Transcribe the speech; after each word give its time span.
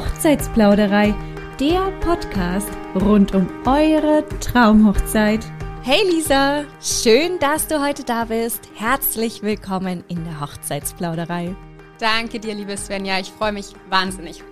Hochzeitsplauderei, 0.00 1.14
der 1.60 1.90
Podcast 2.00 2.70
rund 2.94 3.34
um 3.34 3.46
eure 3.66 4.24
Traumhochzeit. 4.40 5.44
Hey 5.82 6.00
Lisa, 6.10 6.64
schön, 6.80 7.38
dass 7.38 7.68
du 7.68 7.84
heute 7.84 8.02
da 8.02 8.24
bist. 8.24 8.62
Herzlich 8.76 9.42
willkommen 9.42 10.02
in 10.08 10.24
der 10.24 10.40
Hochzeitsplauderei. 10.40 11.54
Danke 11.98 12.40
dir, 12.40 12.54
liebe 12.54 12.78
Svenja, 12.78 13.18
ich 13.18 13.30
freue 13.30 13.52
mich 13.52 13.74
wahnsinnig. 13.90 14.42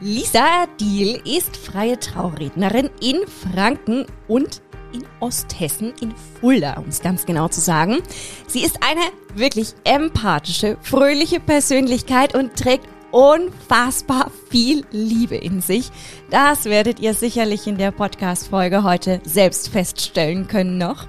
Lisa 0.00 0.66
Diel 0.78 1.20
ist 1.24 1.56
freie 1.56 1.98
Traurednerin 1.98 2.90
in 3.00 3.16
Franken 3.26 4.06
und 4.28 4.62
in 4.92 5.04
Osthessen, 5.18 5.92
in 6.00 6.14
Fulda, 6.40 6.74
um 6.74 6.86
es 6.86 7.00
ganz 7.00 7.26
genau 7.26 7.48
zu 7.48 7.60
sagen. 7.60 7.98
Sie 8.46 8.60
ist 8.60 8.78
eine 8.80 9.00
wirklich 9.34 9.74
empathische, 9.82 10.76
fröhliche 10.82 11.40
Persönlichkeit 11.40 12.36
und 12.36 12.54
trägt 12.54 12.86
unfassbar 13.14 14.32
viel 14.50 14.84
Liebe 14.90 15.36
in 15.36 15.60
sich. 15.60 15.90
Das 16.30 16.64
werdet 16.64 16.98
ihr 16.98 17.14
sicherlich 17.14 17.68
in 17.68 17.78
der 17.78 17.92
Podcast-Folge 17.92 18.82
heute 18.82 19.20
selbst 19.22 19.68
feststellen 19.68 20.48
können 20.48 20.78
noch. 20.78 21.06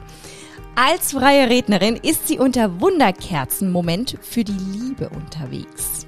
Als 0.75 1.13
freie 1.13 1.49
Rednerin 1.49 1.95
ist 1.95 2.27
sie 2.27 2.37
unter 2.37 2.79
Wunderkerzenmoment 2.79 4.19
für 4.21 4.43
die 4.43 4.51
Liebe 4.51 5.09
unterwegs. 5.09 6.05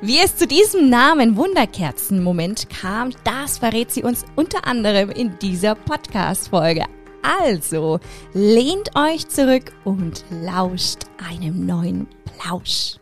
Wie 0.00 0.20
es 0.20 0.36
zu 0.36 0.46
diesem 0.46 0.88
Namen 0.88 1.36
Wunderkerzenmoment 1.36 2.70
kam, 2.70 3.10
das 3.24 3.58
verrät 3.58 3.90
sie 3.90 4.04
uns 4.04 4.24
unter 4.36 4.68
anderem 4.68 5.10
in 5.10 5.36
dieser 5.40 5.74
Podcast-Folge. 5.74 6.84
Also, 7.22 7.98
lehnt 8.34 8.94
euch 8.94 9.26
zurück 9.26 9.72
und 9.84 10.24
lauscht 10.30 11.06
einem 11.28 11.66
neuen 11.66 12.06
Plausch. 12.24 12.98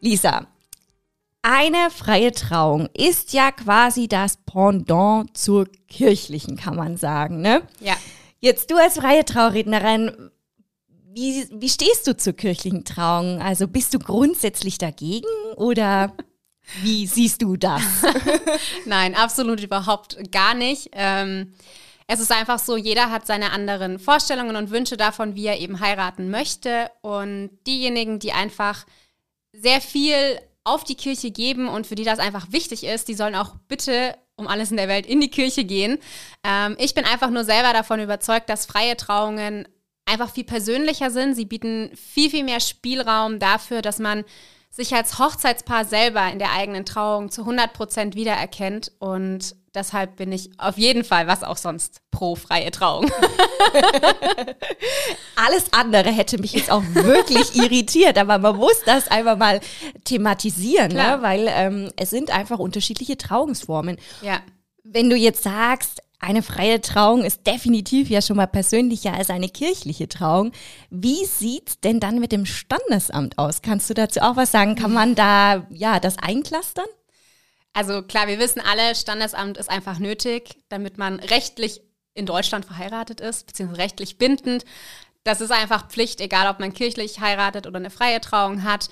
Lisa, 0.00 0.46
eine 1.48 1.90
freie 1.90 2.32
Trauung 2.32 2.88
ist 2.92 3.32
ja 3.32 3.52
quasi 3.52 4.08
das 4.08 4.36
Pendant 4.36 5.36
zur 5.36 5.68
kirchlichen, 5.86 6.56
kann 6.56 6.74
man 6.74 6.96
sagen, 6.96 7.40
ne? 7.40 7.62
Ja. 7.78 7.94
Jetzt 8.40 8.68
du 8.72 8.76
als 8.76 8.94
freie 8.94 9.24
Traurednerin, 9.24 10.32
wie, 10.88 11.46
wie 11.52 11.68
stehst 11.68 12.08
du 12.08 12.16
zur 12.16 12.32
kirchlichen 12.32 12.84
Trauung? 12.84 13.40
Also 13.40 13.68
bist 13.68 13.94
du 13.94 14.00
grundsätzlich 14.00 14.78
dagegen 14.78 15.28
oder 15.54 16.12
wie 16.82 17.06
siehst 17.06 17.42
du 17.42 17.56
das? 17.56 17.82
Nein, 18.84 19.14
absolut 19.14 19.62
überhaupt 19.62 20.32
gar 20.32 20.54
nicht. 20.54 20.88
Ähm, 20.94 21.54
es 22.08 22.18
ist 22.18 22.32
einfach 22.32 22.58
so, 22.58 22.76
jeder 22.76 23.12
hat 23.12 23.24
seine 23.24 23.52
anderen 23.52 24.00
Vorstellungen 24.00 24.56
und 24.56 24.70
Wünsche 24.70 24.96
davon, 24.96 25.36
wie 25.36 25.46
er 25.46 25.60
eben 25.60 25.78
heiraten 25.78 26.28
möchte. 26.28 26.90
Und 27.02 27.50
diejenigen, 27.68 28.18
die 28.18 28.32
einfach 28.32 28.84
sehr 29.52 29.80
viel 29.80 30.40
auf 30.66 30.84
die 30.84 30.94
Kirche 30.94 31.30
geben 31.30 31.68
und 31.68 31.86
für 31.86 31.94
die 31.94 32.04
das 32.04 32.18
einfach 32.18 32.52
wichtig 32.52 32.84
ist, 32.84 33.08
die 33.08 33.14
sollen 33.14 33.34
auch 33.34 33.54
bitte 33.68 34.16
um 34.36 34.46
alles 34.46 34.70
in 34.70 34.76
der 34.76 34.88
Welt 34.88 35.06
in 35.06 35.20
die 35.20 35.30
Kirche 35.30 35.64
gehen. 35.64 35.98
Ähm, 36.44 36.76
ich 36.78 36.94
bin 36.94 37.04
einfach 37.04 37.30
nur 37.30 37.44
selber 37.44 37.72
davon 37.72 38.00
überzeugt, 38.00 38.50
dass 38.50 38.66
freie 38.66 38.96
Trauungen 38.96 39.66
einfach 40.04 40.30
viel 40.30 40.44
persönlicher 40.44 41.10
sind. 41.10 41.34
Sie 41.34 41.46
bieten 41.46 41.90
viel, 41.96 42.30
viel 42.30 42.44
mehr 42.44 42.60
Spielraum 42.60 43.38
dafür, 43.38 43.82
dass 43.82 43.98
man 43.98 44.24
sich 44.70 44.94
als 44.94 45.18
Hochzeitspaar 45.18 45.84
selber 45.86 46.30
in 46.30 46.38
der 46.38 46.52
eigenen 46.52 46.84
Trauung 46.84 47.30
zu 47.30 47.42
100 47.42 47.72
Prozent 47.72 48.14
wiedererkennt. 48.14 48.92
Und 48.98 49.56
deshalb 49.76 50.16
bin 50.16 50.32
ich 50.32 50.50
auf 50.58 50.78
jeden 50.78 51.04
Fall, 51.04 51.28
was 51.28 51.44
auch 51.44 51.56
sonst, 51.56 52.00
pro 52.10 52.34
freie 52.34 52.70
Trauung. 52.70 53.08
Alles 55.36 55.72
andere 55.72 56.10
hätte 56.10 56.38
mich 56.38 56.52
jetzt 56.52 56.70
auch 56.70 56.82
wirklich 56.94 57.54
irritiert, 57.54 58.18
aber 58.18 58.38
man 58.38 58.56
muss 58.56 58.82
das 58.84 59.08
einfach 59.08 59.36
mal 59.36 59.60
thematisieren, 60.04 60.92
ne? 60.92 61.18
weil 61.20 61.46
ähm, 61.48 61.90
es 61.96 62.10
sind 62.10 62.30
einfach 62.34 62.58
unterschiedliche 62.58 63.16
Trauungsformen. 63.18 63.98
Ja. 64.22 64.40
Wenn 64.82 65.10
du 65.10 65.16
jetzt 65.16 65.42
sagst, 65.42 66.00
eine 66.18 66.42
freie 66.42 66.80
Trauung 66.80 67.24
ist 67.24 67.46
definitiv 67.46 68.08
ja 68.08 68.22
schon 68.22 68.36
mal 68.36 68.46
persönlicher 68.46 69.12
als 69.12 69.28
eine 69.28 69.50
kirchliche 69.50 70.08
Trauung. 70.08 70.52
Wie 70.88 71.26
sieht's 71.26 71.78
denn 71.80 72.00
dann 72.00 72.18
mit 72.18 72.32
dem 72.32 72.46
Standesamt 72.46 73.38
aus? 73.38 73.60
Kannst 73.60 73.90
du 73.90 73.94
dazu 73.94 74.20
auch 74.20 74.36
was 74.36 74.50
sagen? 74.50 74.76
Kann 74.76 74.94
man 74.94 75.14
da 75.14 75.66
ja 75.70 76.00
das 76.00 76.18
einklastern? 76.18 76.86
Also 77.76 78.00
klar, 78.00 78.26
wir 78.26 78.38
wissen 78.38 78.62
alle, 78.62 78.94
Standesamt 78.94 79.58
ist 79.58 79.68
einfach 79.68 79.98
nötig, 79.98 80.62
damit 80.70 80.96
man 80.96 81.20
rechtlich 81.20 81.82
in 82.14 82.24
Deutschland 82.24 82.64
verheiratet 82.64 83.20
ist, 83.20 83.46
beziehungsweise 83.46 83.82
rechtlich 83.82 84.16
bindend. 84.16 84.64
Das 85.24 85.42
ist 85.42 85.52
einfach 85.52 85.88
Pflicht, 85.88 86.22
egal 86.22 86.48
ob 86.48 86.58
man 86.58 86.72
kirchlich 86.72 87.20
heiratet 87.20 87.66
oder 87.66 87.76
eine 87.76 87.90
freie 87.90 88.22
Trauung 88.22 88.62
hat. 88.62 88.88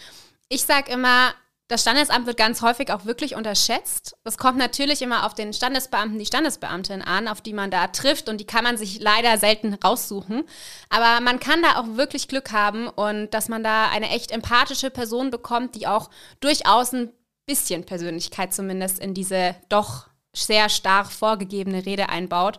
Ich 0.51 0.65
sage 0.65 0.93
immer, 0.93 1.33
das 1.69 1.81
Standesamt 1.81 2.27
wird 2.27 2.37
ganz 2.37 2.61
häufig 2.61 2.93
auch 2.93 3.07
wirklich 3.07 3.37
unterschätzt. 3.37 4.19
Es 4.23 4.37
kommt 4.37 4.59
natürlich 4.59 5.01
immer 5.01 5.25
auf 5.25 5.33
den 5.33 5.55
Standesbeamten, 5.55 6.19
die 6.19 6.27
Standesbeamtin 6.27 7.01
an, 7.01 7.27
auf 7.27 7.41
die 7.41 7.55
man 7.55 7.71
da 7.71 7.87
trifft 7.87 8.29
und 8.29 8.37
die 8.37 8.47
kann 8.47 8.65
man 8.65 8.77
sich 8.77 9.01
leider 9.01 9.39
selten 9.39 9.73
raussuchen. 9.83 10.45
Aber 10.91 11.23
man 11.23 11.41
kann 11.41 11.63
da 11.63 11.81
auch 11.81 11.97
wirklich 11.97 12.29
Glück 12.29 12.53
haben 12.53 12.89
und 12.89 13.33
dass 13.33 13.49
man 13.49 13.65
da 13.65 13.89
eine 13.89 14.11
echt 14.11 14.31
empathische 14.31 14.91
Person 14.91 15.31
bekommt, 15.31 15.75
die 15.75 15.87
auch 15.87 16.11
durchaus 16.41 16.93
ein 16.93 17.15
bisschen 17.47 17.85
Persönlichkeit 17.85 18.55
zumindest 18.55 18.99
in 18.99 19.15
diese 19.15 19.55
doch 19.69 20.09
sehr 20.35 20.69
stark 20.69 21.11
vorgegebene 21.11 21.87
Rede 21.87 22.09
einbaut. 22.09 22.59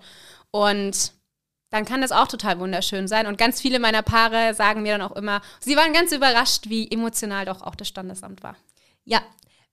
Und 0.52 1.14
dann 1.72 1.86
kann 1.86 2.02
das 2.02 2.12
auch 2.12 2.28
total 2.28 2.60
wunderschön 2.60 3.08
sein. 3.08 3.28
Und 3.28 3.38
ganz 3.38 3.60
viele 3.60 3.80
meiner 3.80 4.02
Paare 4.02 4.54
sagen 4.54 4.82
mir 4.82 4.98
dann 4.98 5.10
auch 5.10 5.16
immer, 5.16 5.42
sie 5.60 5.76
waren 5.76 5.94
ganz 5.94 6.12
überrascht, 6.12 6.70
wie 6.70 6.90
emotional 6.90 7.46
doch 7.46 7.62
auch 7.62 7.76
das 7.76 7.88
Standesamt 7.88 8.44
war. 8.44 8.56
Ja, 9.04 9.22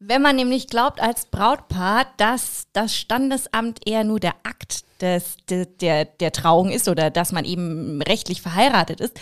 wenn 0.01 0.21
man 0.21 0.35
nämlich 0.35 0.67
glaubt 0.67 1.01
als 1.01 1.27
Brautpaar, 1.27 2.07
dass 2.17 2.67
das 2.73 2.97
Standesamt 2.97 3.87
eher 3.87 4.03
nur 4.03 4.19
der 4.19 4.35
Akt 4.43 4.85
des, 5.01 5.37
der, 5.49 5.67
der, 5.67 6.05
der 6.07 6.33
Trauung 6.33 6.71
ist 6.71 6.89
oder 6.89 7.11
dass 7.11 7.31
man 7.31 7.45
eben 7.45 8.03
rechtlich 8.03 8.43
verheiratet 8.43 9.01
ist, 9.01 9.21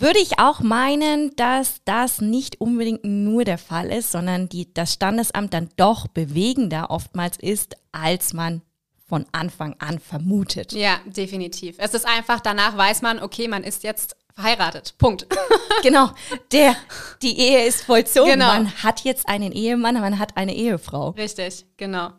würde 0.00 0.18
ich 0.18 0.38
auch 0.38 0.60
meinen, 0.60 1.34
dass 1.36 1.80
das 1.84 2.20
nicht 2.20 2.60
unbedingt 2.60 3.04
nur 3.04 3.44
der 3.44 3.58
Fall 3.58 3.90
ist, 3.90 4.12
sondern 4.12 4.48
die, 4.48 4.72
das 4.72 4.92
Standesamt 4.92 5.54
dann 5.54 5.68
doch 5.76 6.06
bewegender 6.06 6.90
oftmals 6.90 7.36
ist, 7.36 7.76
als 7.92 8.32
man 8.32 8.62
von 9.08 9.24
Anfang 9.32 9.74
an 9.78 9.98
vermutet. 9.98 10.72
Ja, 10.72 10.98
definitiv. 11.06 11.76
Es 11.78 11.94
ist 11.94 12.06
einfach, 12.06 12.40
danach 12.40 12.76
weiß 12.76 13.02
man, 13.02 13.20
okay, 13.20 13.48
man 13.48 13.64
ist 13.64 13.82
jetzt 13.82 14.16
verheiratet. 14.34 14.94
Punkt. 14.98 15.26
genau. 15.82 16.10
Der, 16.52 16.76
die 17.22 17.38
Ehe 17.38 17.66
ist 17.66 17.82
vollzogen. 17.82 18.32
Genau. 18.32 18.48
Man 18.48 18.82
hat 18.82 19.00
jetzt 19.00 19.28
einen 19.28 19.52
Ehemann, 19.52 19.94
man 19.94 20.18
hat 20.18 20.36
eine 20.36 20.54
Ehefrau. 20.54 21.10
Richtig, 21.10 21.66
genau. 21.76 22.12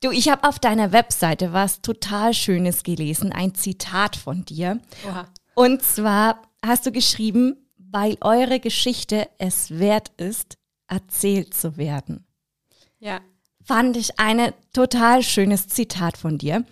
Du, 0.00 0.10
ich 0.10 0.28
habe 0.28 0.48
auf 0.48 0.58
deiner 0.58 0.90
Webseite 0.90 1.52
was 1.52 1.80
total 1.80 2.34
Schönes 2.34 2.82
gelesen, 2.82 3.32
ein 3.32 3.54
Zitat 3.54 4.16
von 4.16 4.44
dir. 4.44 4.80
Oha. 5.06 5.28
Und 5.54 5.82
zwar 5.82 6.42
hast 6.64 6.86
du 6.86 6.92
geschrieben, 6.92 7.56
weil 7.76 8.16
eure 8.20 8.60
Geschichte 8.60 9.28
es 9.38 9.78
wert 9.78 10.10
ist, 10.16 10.56
erzählt 10.88 11.54
zu 11.54 11.76
werden. 11.76 12.26
Ja. 12.98 13.20
Fand 13.64 13.96
ich 13.96 14.18
ein 14.18 14.52
total 14.72 15.22
schönes 15.22 15.68
Zitat 15.68 16.16
von 16.16 16.38
dir. 16.38 16.64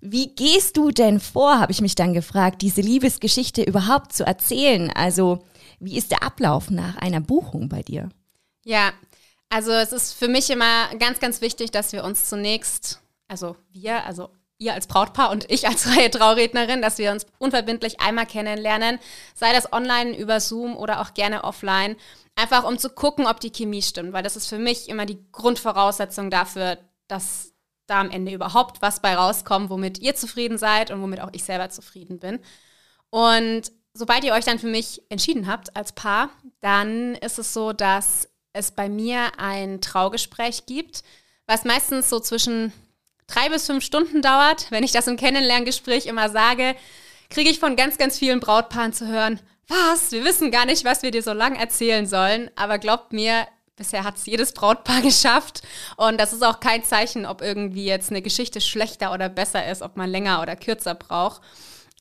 Wie 0.00 0.34
gehst 0.34 0.76
du 0.76 0.90
denn 0.90 1.18
vor, 1.18 1.58
habe 1.58 1.72
ich 1.72 1.80
mich 1.80 1.94
dann 1.94 2.12
gefragt, 2.12 2.60
diese 2.60 2.82
Liebesgeschichte 2.82 3.62
überhaupt 3.62 4.12
zu 4.12 4.26
erzählen? 4.26 4.90
Also, 4.90 5.44
wie 5.80 5.96
ist 5.96 6.10
der 6.10 6.22
Ablauf 6.22 6.70
nach 6.70 6.96
einer 6.96 7.20
Buchung 7.20 7.70
bei 7.70 7.82
dir? 7.82 8.10
Ja, 8.64 8.92
also 9.48 9.72
es 9.72 9.92
ist 9.92 10.12
für 10.12 10.28
mich 10.28 10.50
immer 10.50 10.94
ganz, 10.98 11.20
ganz 11.20 11.40
wichtig, 11.40 11.70
dass 11.70 11.92
wir 11.92 12.04
uns 12.04 12.28
zunächst, 12.28 13.00
also 13.28 13.56
wir, 13.70 14.04
also 14.04 14.28
ihr 14.58 14.74
als 14.74 14.86
Brautpaar 14.86 15.30
und 15.30 15.50
ich 15.50 15.66
als 15.66 15.82
freie 15.90 16.10
Traurednerin, 16.10 16.82
dass 16.82 16.98
wir 16.98 17.12
uns 17.12 17.26
unverbindlich 17.38 18.00
einmal 18.00 18.26
kennenlernen, 18.26 18.98
sei 19.34 19.52
das 19.52 19.72
online 19.72 20.16
über 20.16 20.40
Zoom 20.40 20.76
oder 20.76 21.00
auch 21.00 21.14
gerne 21.14 21.44
offline, 21.44 21.96
einfach 22.36 22.64
um 22.64 22.78
zu 22.78 22.90
gucken, 22.90 23.26
ob 23.26 23.40
die 23.40 23.50
Chemie 23.50 23.82
stimmt, 23.82 24.12
weil 24.12 24.22
das 24.22 24.36
ist 24.36 24.48
für 24.48 24.58
mich 24.58 24.88
immer 24.88 25.06
die 25.06 25.18
Grundvoraussetzung 25.32 26.30
dafür, 26.30 26.78
dass 27.08 27.52
da 27.86 28.00
am 28.00 28.10
Ende 28.10 28.32
überhaupt 28.32 28.80
was 28.82 29.00
bei 29.00 29.14
rauskommt, 29.14 29.70
womit 29.70 29.98
ihr 29.98 30.14
zufrieden 30.14 30.58
seid 30.58 30.90
und 30.90 31.02
womit 31.02 31.20
auch 31.20 31.30
ich 31.32 31.44
selber 31.44 31.68
zufrieden 31.68 32.18
bin. 32.18 32.40
Und 33.10 33.70
sobald 33.92 34.24
ihr 34.24 34.32
euch 34.32 34.44
dann 34.44 34.58
für 34.58 34.66
mich 34.66 35.02
entschieden 35.10 35.46
habt 35.46 35.76
als 35.76 35.92
Paar, 35.92 36.30
dann 36.60 37.14
ist 37.16 37.38
es 37.38 37.52
so, 37.52 37.72
dass 37.72 38.28
es 38.52 38.70
bei 38.70 38.88
mir 38.88 39.38
ein 39.38 39.80
Traugespräch 39.80 40.66
gibt, 40.66 41.02
was 41.46 41.64
meistens 41.64 42.08
so 42.08 42.20
zwischen 42.20 42.72
drei 43.26 43.48
bis 43.48 43.66
fünf 43.66 43.84
Stunden 43.84 44.22
dauert. 44.22 44.70
Wenn 44.70 44.84
ich 44.84 44.92
das 44.92 45.06
im 45.06 45.16
Kennenlerngespräch 45.16 46.06
immer 46.06 46.30
sage, 46.30 46.74
kriege 47.30 47.50
ich 47.50 47.58
von 47.58 47.76
ganz, 47.76 47.98
ganz 47.98 48.18
vielen 48.18 48.40
Brautpaaren 48.40 48.92
zu 48.92 49.08
hören, 49.08 49.40
was, 49.68 50.12
wir 50.12 50.24
wissen 50.24 50.50
gar 50.50 50.66
nicht, 50.66 50.84
was 50.84 51.02
wir 51.02 51.10
dir 51.10 51.22
so 51.22 51.32
lang 51.32 51.56
erzählen 51.56 52.06
sollen, 52.06 52.50
aber 52.54 52.78
glaubt 52.78 53.12
mir, 53.12 53.46
Bisher 53.76 54.04
hat 54.04 54.16
es 54.16 54.26
jedes 54.26 54.52
Brautpaar 54.52 55.00
geschafft. 55.02 55.62
Und 55.96 56.20
das 56.20 56.32
ist 56.32 56.44
auch 56.44 56.60
kein 56.60 56.84
Zeichen, 56.84 57.26
ob 57.26 57.42
irgendwie 57.42 57.84
jetzt 57.84 58.10
eine 58.10 58.22
Geschichte 58.22 58.60
schlechter 58.60 59.12
oder 59.12 59.28
besser 59.28 59.68
ist, 59.68 59.82
ob 59.82 59.96
man 59.96 60.10
länger 60.10 60.40
oder 60.42 60.56
kürzer 60.56 60.94
braucht. 60.94 61.42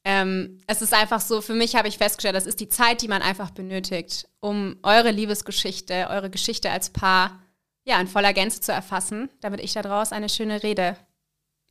Ähm, 0.06 0.60
es 0.68 0.82
ist 0.82 0.94
einfach 0.94 1.22
so, 1.22 1.42
für 1.42 1.54
mich 1.54 1.76
habe 1.76 1.88
ich 1.88 1.98
festgestellt, 1.98 2.36
das 2.36 2.46
ist 2.46 2.60
die 2.60 2.68
Zeit, 2.68 3.02
die 3.02 3.08
man 3.08 3.22
einfach 3.22 3.52
benötigt, 3.52 4.28
um 4.42 4.76
eure 4.84 5.12
Liebesgeschichte, 5.12 6.08
eure 6.10 6.30
Geschichte 6.30 6.70
als 6.70 6.90
Paar 6.90 7.40
ja, 7.86 8.00
in 8.00 8.08
voller 8.08 8.34
Gänze 8.34 8.62
zu 8.62 8.72
erfassen, 8.72 9.30
damit 9.42 9.62
ich 9.62 9.74
daraus 9.74 10.12
eine 10.12 10.30
schöne 10.30 10.62
Rede 10.62 10.98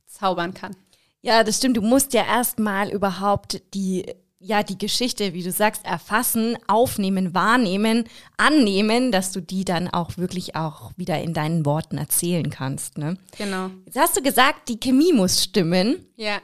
zaubern 0.05 0.53
kann. 0.53 0.75
Ja, 1.21 1.43
das 1.43 1.57
stimmt. 1.57 1.77
Du 1.77 1.81
musst 1.81 2.13
ja 2.13 2.25
erstmal 2.25 2.89
überhaupt 2.89 3.61
die 3.73 4.05
ja, 4.45 4.61
die 4.61 4.77
Geschichte, 4.77 5.33
wie 5.33 5.41
du 5.41 5.53
sagst, 5.53 5.85
erfassen, 5.85 6.57
aufnehmen, 6.67 7.33
wahrnehmen, 7.33 8.03
annehmen, 8.35 9.13
dass 9.13 9.31
du 9.31 9.41
die 9.41 9.63
dann 9.63 9.87
auch 9.87 10.17
wirklich 10.17 10.53
auch 10.57 10.91
wieder 10.97 11.21
in 11.21 11.33
deinen 11.33 11.65
Worten 11.65 11.97
erzählen 11.97 12.49
kannst. 12.49 12.97
Ne? 12.97 13.17
Genau. 13.37 13.69
Jetzt 13.85 13.97
hast 13.97 14.17
du 14.17 14.21
gesagt, 14.21 14.67
die 14.67 14.81
Chemie 14.81 15.13
muss 15.13 15.41
stimmen. 15.41 16.05
Ja. 16.17 16.41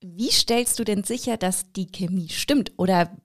Wie 0.00 0.32
stellst 0.32 0.80
du 0.80 0.84
denn 0.84 1.04
sicher, 1.04 1.36
dass 1.36 1.70
die 1.72 1.86
Chemie 1.86 2.30
stimmt? 2.30 2.72
Oder 2.78 3.16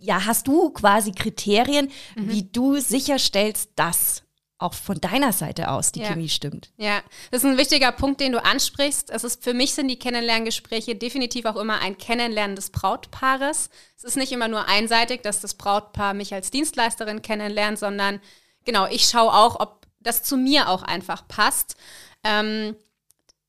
ja, 0.00 0.24
hast 0.24 0.48
du 0.48 0.70
quasi 0.70 1.12
Kriterien, 1.12 1.90
mhm. 2.16 2.30
wie 2.30 2.44
du 2.44 2.80
sicherstellst, 2.80 3.72
dass 3.76 4.22
auch 4.58 4.74
von 4.74 5.00
deiner 5.00 5.32
Seite 5.32 5.70
aus 5.70 5.92
die 5.92 6.00
ja. 6.00 6.08
Chemie 6.08 6.28
stimmt. 6.28 6.70
Ja, 6.76 7.00
das 7.30 7.44
ist 7.44 7.50
ein 7.50 7.58
wichtiger 7.58 7.92
Punkt, 7.92 8.20
den 8.20 8.32
du 8.32 8.42
ansprichst. 8.42 9.08
Es 9.10 9.22
ist 9.22 9.44
für 9.44 9.54
mich 9.54 9.74
sind 9.74 9.88
die 9.88 9.98
Kennenlerngespräche 9.98 10.96
definitiv 10.96 11.44
auch 11.44 11.56
immer 11.56 11.80
ein 11.80 11.96
Kennenlernen 11.96 12.56
des 12.56 12.70
Brautpaares. 12.70 13.70
Es 13.96 14.04
ist 14.04 14.16
nicht 14.16 14.32
immer 14.32 14.48
nur 14.48 14.66
einseitig, 14.66 15.22
dass 15.22 15.40
das 15.40 15.54
Brautpaar 15.54 16.12
mich 16.12 16.34
als 16.34 16.50
Dienstleisterin 16.50 17.22
kennenlernt, 17.22 17.78
sondern 17.78 18.20
genau, 18.64 18.86
ich 18.88 19.04
schaue 19.04 19.32
auch, 19.32 19.60
ob 19.60 19.86
das 20.00 20.24
zu 20.24 20.36
mir 20.36 20.68
auch 20.68 20.82
einfach 20.82 21.28
passt. 21.28 21.76
Ähm, 22.24 22.76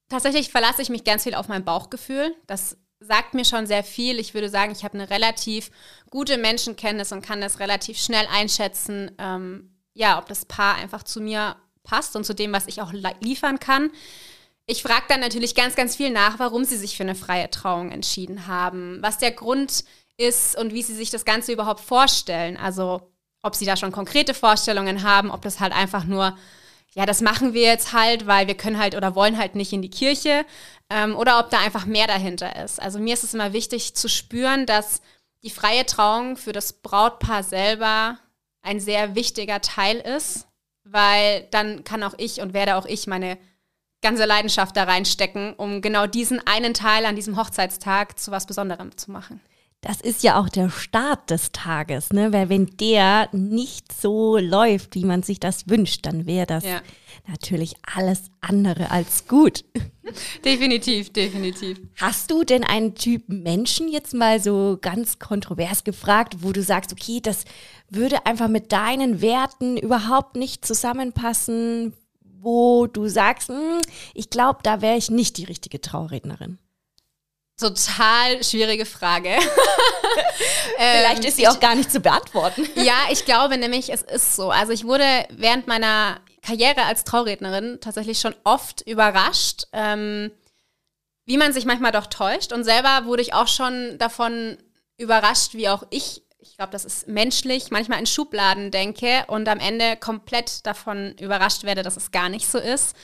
tatsächlich 0.09 0.51
verlasse 0.51 0.81
ich 0.81 0.89
mich 0.89 1.03
ganz 1.03 1.23
viel 1.23 1.33
auf 1.33 1.47
mein 1.47 1.65
Bauchgefühl. 1.65 2.35
Das 2.45 2.77
sagt 2.99 3.33
mir 3.33 3.45
schon 3.45 3.65
sehr 3.65 3.83
viel. 3.83 4.19
Ich 4.19 4.33
würde 4.35 4.49
sagen, 4.49 4.73
ich 4.73 4.83
habe 4.83 4.95
eine 4.95 5.09
relativ 5.09 5.71
gute 6.11 6.37
Menschenkenntnis 6.37 7.11
und 7.11 7.25
kann 7.25 7.41
das 7.41 7.59
relativ 7.59 7.97
schnell 7.97 8.27
einschätzen. 8.31 9.11
Ähm, 9.17 9.71
ja, 9.99 10.17
ob 10.17 10.27
das 10.27 10.45
Paar 10.45 10.75
einfach 10.75 11.03
zu 11.03 11.19
mir 11.19 11.57
passt 11.83 12.15
und 12.15 12.23
zu 12.23 12.33
dem, 12.33 12.53
was 12.53 12.67
ich 12.67 12.81
auch 12.81 12.93
liefern 13.19 13.59
kann. 13.59 13.91
Ich 14.65 14.81
frage 14.81 15.05
dann 15.09 15.19
natürlich 15.19 15.55
ganz, 15.55 15.75
ganz 15.75 15.97
viel 15.97 16.09
nach, 16.09 16.39
warum 16.39 16.63
sie 16.63 16.77
sich 16.77 16.95
für 16.95 17.03
eine 17.03 17.15
freie 17.15 17.49
Trauung 17.49 17.91
entschieden 17.91 18.47
haben, 18.47 18.99
was 19.01 19.17
der 19.17 19.31
Grund 19.31 19.83
ist 20.15 20.57
und 20.57 20.73
wie 20.73 20.83
sie 20.83 20.95
sich 20.95 21.09
das 21.09 21.25
Ganze 21.25 21.51
überhaupt 21.51 21.81
vorstellen. 21.81 22.55
Also 22.55 23.11
ob 23.41 23.55
sie 23.55 23.65
da 23.65 23.75
schon 23.75 23.91
konkrete 23.91 24.33
Vorstellungen 24.33 25.03
haben, 25.03 25.31
ob 25.31 25.41
das 25.41 25.59
halt 25.59 25.73
einfach 25.73 26.05
nur, 26.05 26.37
ja, 26.93 27.05
das 27.05 27.21
machen 27.21 27.53
wir 27.53 27.63
jetzt 27.63 27.91
halt, 27.91 28.25
weil 28.25 28.47
wir 28.47 28.55
können 28.55 28.79
halt 28.79 28.95
oder 28.95 29.15
wollen 29.15 29.37
halt 29.37 29.55
nicht 29.55 29.73
in 29.73 29.81
die 29.81 29.89
Kirche 29.89 30.45
ähm, 30.89 31.13
oder 31.15 31.39
ob 31.39 31.49
da 31.49 31.59
einfach 31.59 31.85
mehr 31.85 32.07
dahinter 32.07 32.63
ist. 32.63 32.81
Also 32.81 32.99
mir 32.99 33.15
ist 33.15 33.25
es 33.25 33.33
immer 33.33 33.51
wichtig 33.51 33.95
zu 33.95 34.07
spüren, 34.07 34.65
dass 34.65 35.01
die 35.43 35.49
freie 35.49 35.85
Trauung 35.85 36.37
für 36.37 36.53
das 36.53 36.71
Brautpaar 36.71 37.43
selber 37.43 38.17
ein 38.61 38.79
sehr 38.79 39.15
wichtiger 39.15 39.61
Teil 39.61 39.97
ist, 39.97 40.47
weil 40.83 41.47
dann 41.51 41.83
kann 41.83 42.03
auch 42.03 42.15
ich 42.17 42.41
und 42.41 42.53
werde 42.53 42.75
auch 42.75 42.85
ich 42.85 43.07
meine 43.07 43.37
ganze 44.01 44.25
Leidenschaft 44.25 44.77
da 44.77 44.83
reinstecken, 44.83 45.53
um 45.53 45.81
genau 45.81 46.07
diesen 46.07 46.45
einen 46.47 46.73
Teil 46.73 47.05
an 47.05 47.15
diesem 47.15 47.37
Hochzeitstag 47.37 48.17
zu 48.17 48.31
was 48.31 48.45
Besonderem 48.45 48.95
zu 48.97 49.11
machen. 49.11 49.41
Das 49.81 50.01
ist 50.01 50.23
ja 50.23 50.37
auch 50.37 50.49
der 50.49 50.69
Start 50.69 51.29
des 51.29 51.53
Tages, 51.53 52.11
ne? 52.11 52.33
Weil 52.33 52.49
wenn 52.49 52.65
der 52.65 53.29
nicht 53.31 53.93
so 53.93 54.37
läuft, 54.37 54.95
wie 54.95 55.05
man 55.05 55.23
sich 55.23 55.39
das 55.39 55.69
wünscht, 55.69 56.05
dann 56.05 56.25
wäre 56.25 56.45
das 56.45 56.65
ja. 56.65 56.81
Natürlich 57.29 57.75
alles 57.95 58.23
andere 58.41 58.91
als 58.91 59.27
gut. 59.27 59.63
Definitiv, 60.43 61.13
definitiv. 61.13 61.79
Hast 61.97 62.31
du 62.31 62.43
denn 62.43 62.63
einen 62.63 62.95
Typ 62.95 63.23
Menschen 63.27 63.87
jetzt 63.89 64.13
mal 64.13 64.41
so 64.41 64.77
ganz 64.81 65.19
kontrovers 65.19 65.83
gefragt, 65.83 66.37
wo 66.39 66.51
du 66.51 66.63
sagst, 66.63 66.91
okay, 66.91 67.19
das 67.21 67.45
würde 67.89 68.25
einfach 68.25 68.47
mit 68.47 68.71
deinen 68.71 69.21
Werten 69.21 69.77
überhaupt 69.77 70.35
nicht 70.35 70.65
zusammenpassen, 70.65 71.93
wo 72.21 72.87
du 72.87 73.07
sagst, 73.07 73.49
hm, 73.49 73.81
ich 74.13 74.29
glaube, 74.29 74.59
da 74.63 74.81
wäre 74.81 74.97
ich 74.97 75.11
nicht 75.11 75.37
die 75.37 75.45
richtige 75.45 75.81
Traurednerin? 75.81 76.57
Total 77.59 78.41
schwierige 78.41 78.85
Frage. 78.85 79.31
Vielleicht 80.77 81.25
ist 81.25 81.35
sie 81.35 81.47
auch 81.49 81.59
gar 81.59 81.75
nicht 81.75 81.91
zu 81.91 81.99
beantworten. 81.99 82.65
ja, 82.75 82.95
ich 83.11 83.25
glaube 83.25 83.57
nämlich, 83.57 83.91
es 83.91 84.01
ist 84.01 84.37
so. 84.37 84.49
Also 84.49 84.71
ich 84.71 84.85
wurde 84.85 85.27
während 85.31 85.67
meiner 85.67 86.21
Karriere 86.41 86.83
als 86.83 87.03
Traurednerin 87.03 87.79
tatsächlich 87.81 88.19
schon 88.19 88.35
oft 88.43 88.81
überrascht, 88.81 89.65
ähm, 89.73 90.31
wie 91.25 91.37
man 91.37 91.53
sich 91.53 91.65
manchmal 91.65 91.91
doch 91.91 92.07
täuscht. 92.07 92.53
Und 92.53 92.63
selber 92.63 93.05
wurde 93.05 93.21
ich 93.21 93.33
auch 93.33 93.47
schon 93.47 93.97
davon 93.97 94.57
überrascht, 94.97 95.53
wie 95.53 95.69
auch 95.69 95.83
ich, 95.89 96.23
ich 96.39 96.55
glaube, 96.55 96.71
das 96.71 96.85
ist 96.85 97.07
menschlich, 97.07 97.71
manchmal 97.71 97.99
in 97.99 98.05
Schubladen 98.05 98.71
denke 98.71 99.25
und 99.27 99.47
am 99.47 99.59
Ende 99.59 99.95
komplett 99.97 100.65
davon 100.65 101.13
überrascht 101.19 101.63
werde, 101.63 101.83
dass 101.83 101.97
es 101.97 102.11
gar 102.11 102.29
nicht 102.29 102.47
so 102.47 102.57
ist. 102.57 102.95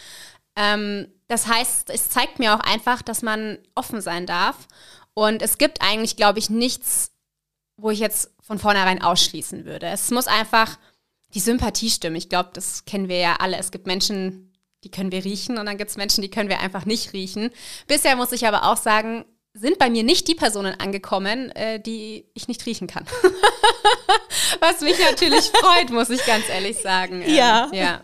Ähm, 0.56 1.08
das 1.28 1.48
heißt, 1.48 1.90
es 1.90 2.10
zeigt 2.10 2.40
mir 2.40 2.56
auch 2.56 2.60
einfach, 2.60 3.02
dass 3.02 3.22
man 3.22 3.58
offen 3.76 4.02
sein 4.02 4.26
darf. 4.26 4.68
Und 5.14 5.42
es 5.42 5.58
gibt 5.58 5.82
eigentlich, 5.82 6.18
glaube 6.18 6.40
ich, 6.40 6.50
nichts, 6.50 7.12
wo 7.78 7.90
ich 7.90 8.00
jetzt 8.00 8.32
von 8.42 8.60
vornherein 8.60 9.02
ausschließen 9.02 9.66
würde. 9.66 9.88
Es 9.88 10.12
muss 10.12 10.28
einfach 10.28 10.78
die 11.36 11.40
Sympathie 11.40 11.90
stimmen. 11.90 12.16
Ich 12.16 12.30
glaube, 12.30 12.50
das 12.54 12.86
kennen 12.86 13.10
wir 13.10 13.18
ja 13.20 13.36
alle. 13.40 13.58
Es 13.58 13.72
gibt 13.72 13.86
Menschen, 13.86 14.54
die 14.84 14.90
können 14.90 15.12
wir 15.12 15.24
riechen 15.24 15.58
und 15.58 15.66
dann 15.66 15.78
gibt 15.78 15.92
es 15.92 15.98
Menschen, 15.98 16.22
die 16.22 16.30
können 16.30 16.50
wir 16.50 16.62
einfach 16.62 16.86
nicht 16.86 17.14
riechen. 17.14 17.52
Bisher 17.88 18.16
muss 18.16 18.32
ich 18.32 18.48
aber 18.48 18.72
auch 18.72 18.78
sagen, 18.78 19.26
sind 19.54 19.80
bei 19.80 19.90
mir 19.90 20.04
nicht 20.04 20.28
die 20.28 20.36
Personen 20.36 20.80
angekommen, 20.80 21.50
äh, 21.52 21.80
die 21.80 22.26
ich 22.34 22.48
nicht 22.48 22.66
riechen 22.66 22.88
kann. 22.88 23.06
Was 24.60 24.82
mich 24.82 24.98
natürlich 25.00 25.46
freut, 25.46 25.92
muss 25.92 26.10
ich 26.10 26.26
ganz 26.26 26.50
ehrlich 26.50 26.78
sagen. 26.78 27.22
Ähm, 27.22 27.34
ja. 27.34 27.70
ja. 27.72 28.02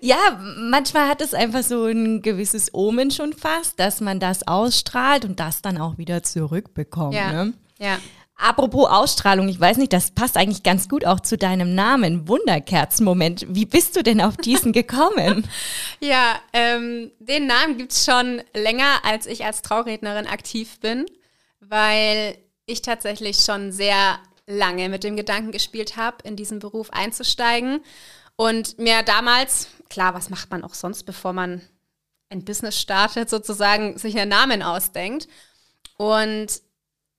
Ja, 0.00 0.40
manchmal 0.58 1.08
hat 1.08 1.20
es 1.20 1.34
einfach 1.34 1.62
so 1.62 1.84
ein 1.84 2.22
gewisses 2.22 2.72
Omen 2.72 3.10
schon 3.10 3.32
fast, 3.32 3.78
dass 3.78 4.00
man 4.00 4.20
das 4.20 4.46
ausstrahlt 4.46 5.24
und 5.24 5.38
das 5.40 5.60
dann 5.60 5.78
auch 5.78 5.98
wieder 5.98 6.22
zurückbekommt. 6.22 7.14
Ja. 7.14 7.32
Ne? 7.32 7.52
ja. 7.78 7.98
Apropos 8.38 8.86
Ausstrahlung, 8.90 9.48
ich 9.48 9.58
weiß 9.58 9.78
nicht, 9.78 9.94
das 9.94 10.10
passt 10.10 10.36
eigentlich 10.36 10.62
ganz 10.62 10.90
gut 10.90 11.06
auch 11.06 11.20
zu 11.20 11.38
deinem 11.38 11.74
Namen, 11.74 12.28
Wunderkerzenmoment. 12.28 13.46
Wie 13.48 13.64
bist 13.64 13.96
du 13.96 14.02
denn 14.02 14.20
auf 14.20 14.36
diesen 14.36 14.72
gekommen? 14.72 15.48
ja, 16.00 16.38
ähm, 16.52 17.10
den 17.18 17.46
Namen 17.46 17.78
gibt 17.78 17.92
es 17.92 18.04
schon 18.04 18.42
länger, 18.54 19.04
als 19.04 19.26
ich 19.26 19.46
als 19.46 19.62
Traurednerin 19.62 20.26
aktiv 20.26 20.78
bin, 20.80 21.06
weil 21.60 22.36
ich 22.66 22.82
tatsächlich 22.82 23.38
schon 23.38 23.72
sehr 23.72 24.18
lange 24.46 24.90
mit 24.90 25.02
dem 25.02 25.16
Gedanken 25.16 25.50
gespielt 25.50 25.96
habe, 25.96 26.18
in 26.24 26.36
diesen 26.36 26.58
Beruf 26.58 26.90
einzusteigen. 26.90 27.80
Und 28.36 28.78
mir 28.78 29.02
damals, 29.02 29.68
klar, 29.88 30.12
was 30.12 30.28
macht 30.28 30.50
man 30.50 30.62
auch 30.62 30.74
sonst, 30.74 31.04
bevor 31.04 31.32
man 31.32 31.62
ein 32.28 32.44
Business 32.44 32.78
startet, 32.78 33.30
sozusagen 33.30 33.96
sich 33.96 34.18
einen 34.18 34.28
Namen 34.28 34.62
ausdenkt. 34.62 35.26
Und 35.96 36.60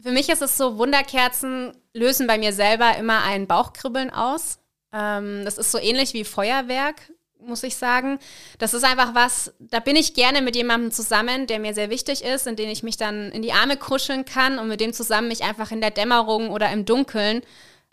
für 0.02 0.12
mich 0.12 0.30
ist 0.30 0.42
es 0.42 0.58
so, 0.58 0.78
Wunderkerzen 0.78 1.74
lösen 1.94 2.28
bei 2.28 2.38
mir 2.38 2.54
selber 2.54 2.98
immer 2.98 3.24
ein 3.24 3.48
Bauchkribbeln 3.48 4.10
aus. 4.12 4.60
Ähm, 4.94 5.44
das 5.44 5.58
ist 5.58 5.72
so 5.72 5.80
ähnlich 5.80 6.14
wie 6.14 6.24
Feuerwerk, 6.24 7.12
muss 7.40 7.64
ich 7.64 7.76
sagen. 7.76 8.20
Das 8.60 8.74
ist 8.74 8.84
einfach 8.84 9.16
was, 9.16 9.54
da 9.60 9.80
bin 9.80 9.96
ich 9.96 10.14
gerne 10.14 10.42
mit 10.42 10.56
jemandem 10.56 10.92
zusammen, 10.92 11.48
der 11.48 11.60
mir 11.60 11.74
sehr 11.74 11.90
wichtig 11.90 12.24
ist, 12.24 12.48
in 12.48 12.56
den 12.56 12.70
ich 12.70 12.84
mich 12.84 12.98
dann 12.98 13.32
in 13.32 13.42
die 13.42 13.54
Arme 13.54 13.78
kuscheln 13.78 14.26
kann 14.26 14.60
und 14.60 14.68
mit 14.68 14.82
dem 14.82 14.94
zusammen 14.94 15.28
mich 15.28 15.44
einfach 15.44 15.72
in 15.72 15.82
der 15.82 15.92
Dämmerung 15.92 16.50
oder 16.50 16.72
im 16.72 16.86
Dunkeln 16.86 17.42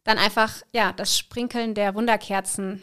dann 0.05 0.19
einfach, 0.19 0.63
ja, 0.73 0.93
das 0.93 1.17
Sprinkeln 1.17 1.75
der 1.75 1.95
Wunderkerzen 1.95 2.83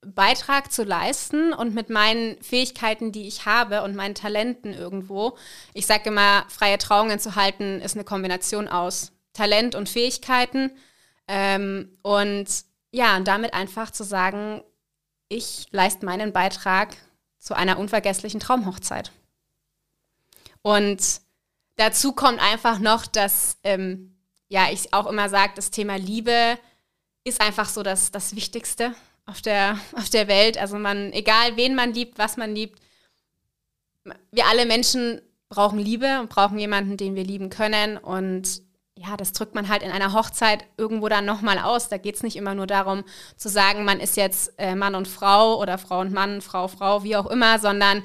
Beitrag 0.06 0.70
zu 0.70 0.84
leisten 0.84 1.54
und 1.54 1.74
mit 1.74 1.90
meinen 1.90 2.36
Fähigkeiten, 2.44 3.14
die 3.14 3.30
ich 3.30 3.46
habe 3.46 3.84
und 3.84 3.96
meinen 3.96 4.16
Talenten 4.16 4.74
irgendwo. 4.74 5.38
Ich 5.74 5.86
sage 5.86 6.10
immer, 6.10 6.46
freie 6.50 6.78
Trauungen 6.78 7.20
zu 7.20 7.38
halten 7.38 7.80
ist 7.80 7.96
eine 7.96 8.04
Kombination 8.04 8.68
aus 8.68 9.14
Talent 9.32 9.76
und 9.76 9.88
Fähigkeiten. 9.88 10.72
Ähm, 11.30 11.98
und 12.02 12.48
ja, 12.96 13.18
und 13.18 13.28
damit 13.28 13.54
einfach 13.54 13.92
zu 13.92 14.06
sagen, 14.06 14.64
ich 15.28 15.68
leiste 15.72 16.06
meinen 16.06 16.32
Beitrag 16.32 16.96
zu 17.40 17.54
einer 17.54 17.78
unvergesslichen 17.78 18.40
Traumhochzeit. 18.40 19.12
Und 20.62 21.20
dazu 21.76 22.14
kommt 22.14 22.40
einfach 22.40 22.80
noch, 22.80 23.06
dass, 23.06 23.58
ähm, 23.64 24.16
ja, 24.48 24.72
ich 24.72 24.94
auch 24.94 25.08
immer 25.08 25.28
sage, 25.28 25.52
das 25.58 25.72
Thema 25.72 25.98
Liebe 25.98 26.58
ist 27.26 27.42
einfach 27.42 27.68
so 27.68 27.84
das, 27.84 28.12
das 28.12 28.34
Wichtigste 28.34 28.96
auf 29.26 29.42
der, 29.42 29.78
auf 29.98 30.10
der 30.10 30.30
Welt. 30.30 30.58
Also 30.58 30.78
man, 30.78 31.12
egal 31.12 31.58
wen 31.58 31.76
man 31.76 31.94
liebt, 31.94 32.18
was 32.18 32.38
man 32.38 32.56
liebt, 32.56 32.80
wir 34.32 34.46
alle 34.48 34.66
Menschen 34.66 35.22
brauchen 35.50 35.80
Liebe 35.80 36.22
und 36.22 36.30
brauchen 36.30 36.58
jemanden, 36.58 36.96
den 36.96 37.16
wir 37.16 37.26
lieben 37.26 37.50
können. 37.50 37.98
Und 37.98 38.62
ja, 38.98 39.18
das 39.18 39.34
drückt 39.34 39.56
man 39.56 39.68
halt 39.68 39.84
in 39.84 39.92
einer 39.92 40.14
Hochzeit 40.14 40.66
irgendwo 40.78 41.10
dann 41.10 41.26
nochmal 41.26 41.60
aus. 41.60 41.90
Da 41.90 41.98
geht 41.98 42.16
es 42.16 42.24
nicht 42.24 42.38
immer 42.38 42.56
nur 42.56 42.68
darum 42.68 43.04
zu 43.36 43.50
sagen, 43.50 43.84
man 43.84 44.00
ist 44.00 44.16
jetzt 44.16 44.54
äh, 44.58 44.76
Mann 44.76 44.96
und 44.96 45.08
Frau 45.08 45.60
oder 45.60 45.78
Frau 45.78 46.00
und 46.00 46.14
Mann, 46.14 46.42
Frau, 46.42 46.68
Frau, 46.68 47.04
wie 47.04 47.18
auch 47.18 47.28
immer, 47.28 47.60
sondern 47.60 48.04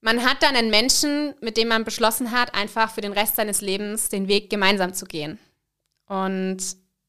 man 0.00 0.24
hat 0.24 0.42
dann 0.42 0.56
einen 0.56 0.70
Menschen, 0.70 1.34
mit 1.40 1.56
dem 1.56 1.68
man 1.68 1.84
beschlossen 1.84 2.30
hat, 2.30 2.54
einfach 2.54 2.90
für 2.90 3.00
den 3.00 3.12
Rest 3.12 3.36
seines 3.36 3.60
Lebens 3.60 4.08
den 4.08 4.28
Weg 4.28 4.48
gemeinsam 4.48 4.94
zu 4.94 5.04
gehen. 5.06 5.38
Und 6.06 6.58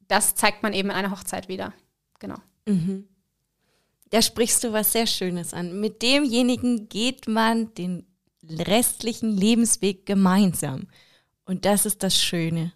das 0.08 0.36
zeigt 0.36 0.64
man 0.64 0.74
eben 0.74 0.90
in 0.90 0.96
einer 0.96 1.12
Hochzeit 1.12 1.48
wieder. 1.48 1.74
Genau. 2.20 2.38
Mhm. 2.66 3.08
Da 4.10 4.22
sprichst 4.22 4.64
du 4.64 4.74
was 4.74 4.92
sehr 4.92 5.08
Schönes 5.08 5.54
an. 5.54 5.80
Mit 5.80 6.02
demjenigen 6.02 6.90
geht 6.90 7.28
man 7.28 7.74
den 7.76 8.06
restlichen 8.44 9.32
Lebensweg 9.32 10.06
gemeinsam. 10.06 10.88
Und 11.52 11.66
das 11.66 11.86
ist 11.86 12.02
das 12.02 12.18
Schöne 12.18 12.72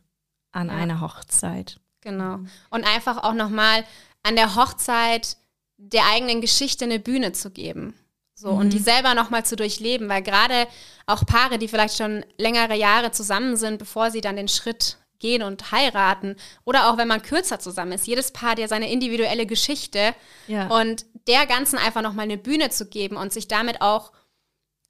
an 0.51 0.67
ja. 0.67 0.75
einer 0.75 1.00
Hochzeit. 1.00 1.79
Genau. 2.01 2.39
Und 2.70 2.84
einfach 2.84 3.24
auch 3.24 3.32
nochmal 3.32 3.86
an 4.22 4.36
der 4.36 4.58
Hochzeit 4.58 5.38
der 5.77 6.03
eigenen 6.12 6.41
Geschichte 6.41 6.84
eine 6.84 7.00
Bühne 7.00 7.32
zu 7.32 7.51
geben. 7.51 7.94
So, 8.34 8.51
mhm. 8.51 8.58
und 8.58 8.74
die 8.74 8.79
selber 8.79 9.13
nochmal 9.13 9.46
zu 9.46 9.55
durchleben, 9.55 10.10
weil 10.10 10.22
gerade 10.22 10.67
auch 11.05 11.25
Paare, 11.25 11.58
die 11.58 11.70
vielleicht 11.70 11.96
schon 11.96 12.25
längere 12.38 12.75
Jahre 12.75 13.12
zusammen 13.12 13.55
sind, 13.55 13.77
bevor 13.77 14.12
sie 14.12 14.20
dann 14.20 14.36
den 14.36 14.50
Schritt 14.50 14.98
gehen 15.20 15.41
und 15.41 15.72
heiraten, 15.72 16.36
oder 16.65 16.89
auch 16.89 16.98
wenn 16.98 17.08
man 17.08 17.22
kürzer 17.22 17.60
zusammen 17.60 17.94
ist, 17.94 18.08
jedes 18.08 18.32
Paar 18.32 18.51
hat 18.51 18.60
ja 18.60 18.67
seine 18.67 18.91
individuelle 18.91 19.46
Geschichte 19.46 20.13
ja. 20.48 20.67
und 20.67 21.05
der 21.29 21.46
Ganzen 21.46 21.79
einfach 21.79 22.01
nochmal 22.01 22.24
eine 22.24 22.38
Bühne 22.38 22.72
zu 22.72 22.89
geben 22.89 23.15
und 23.15 23.32
sich 23.32 23.48
damit 23.48 23.79
auch 23.79 24.12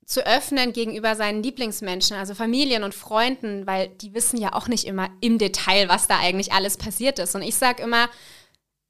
zu 0.05 0.25
öffnen 0.25 0.71
gegenüber 0.71 1.15
seinen 1.15 1.41
Lieblingsmenschen, 1.41 2.15
also 2.15 2.35
Familien 2.35 2.83
und 2.83 2.93
Freunden, 2.93 3.65
weil 3.65 3.89
die 3.89 4.13
wissen 4.13 4.37
ja 4.37 4.53
auch 4.53 4.67
nicht 4.67 4.85
immer 4.85 5.09
im 5.19 5.39
Detail, 5.39 5.89
was 5.89 6.07
da 6.07 6.19
eigentlich 6.19 6.53
alles 6.53 6.77
passiert 6.77 7.17
ist. 7.17 7.33
Und 7.33 7.41
ich 7.41 7.55
sage 7.55 7.81
immer, 7.81 8.07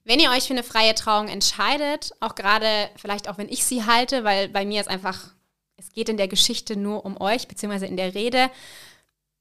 wenn 0.04 0.20
ihr 0.20 0.30
euch 0.30 0.48
für 0.48 0.54
eine 0.54 0.64
freie 0.64 0.94
Trauung 0.94 1.30
entscheidet, 1.30 2.12
auch 2.20 2.36
gerade 2.36 2.90
vielleicht 2.98 3.30
auch 3.30 3.38
wenn 3.38 3.50
ich 3.50 3.64
sie 3.64 3.86
halte, 3.86 4.24
weil 4.24 4.50
bei 4.50 4.66
mir 4.66 4.82
ist 4.82 4.90
einfach, 4.90 5.34
es 5.78 5.92
geht 5.94 6.10
in 6.10 6.18
der 6.18 6.28
Geschichte 6.28 6.76
nur 6.76 7.06
um 7.06 7.20
euch, 7.20 7.48
beziehungsweise 7.48 7.88
in 7.88 7.98
der 7.98 8.14
Rede, 8.14 8.52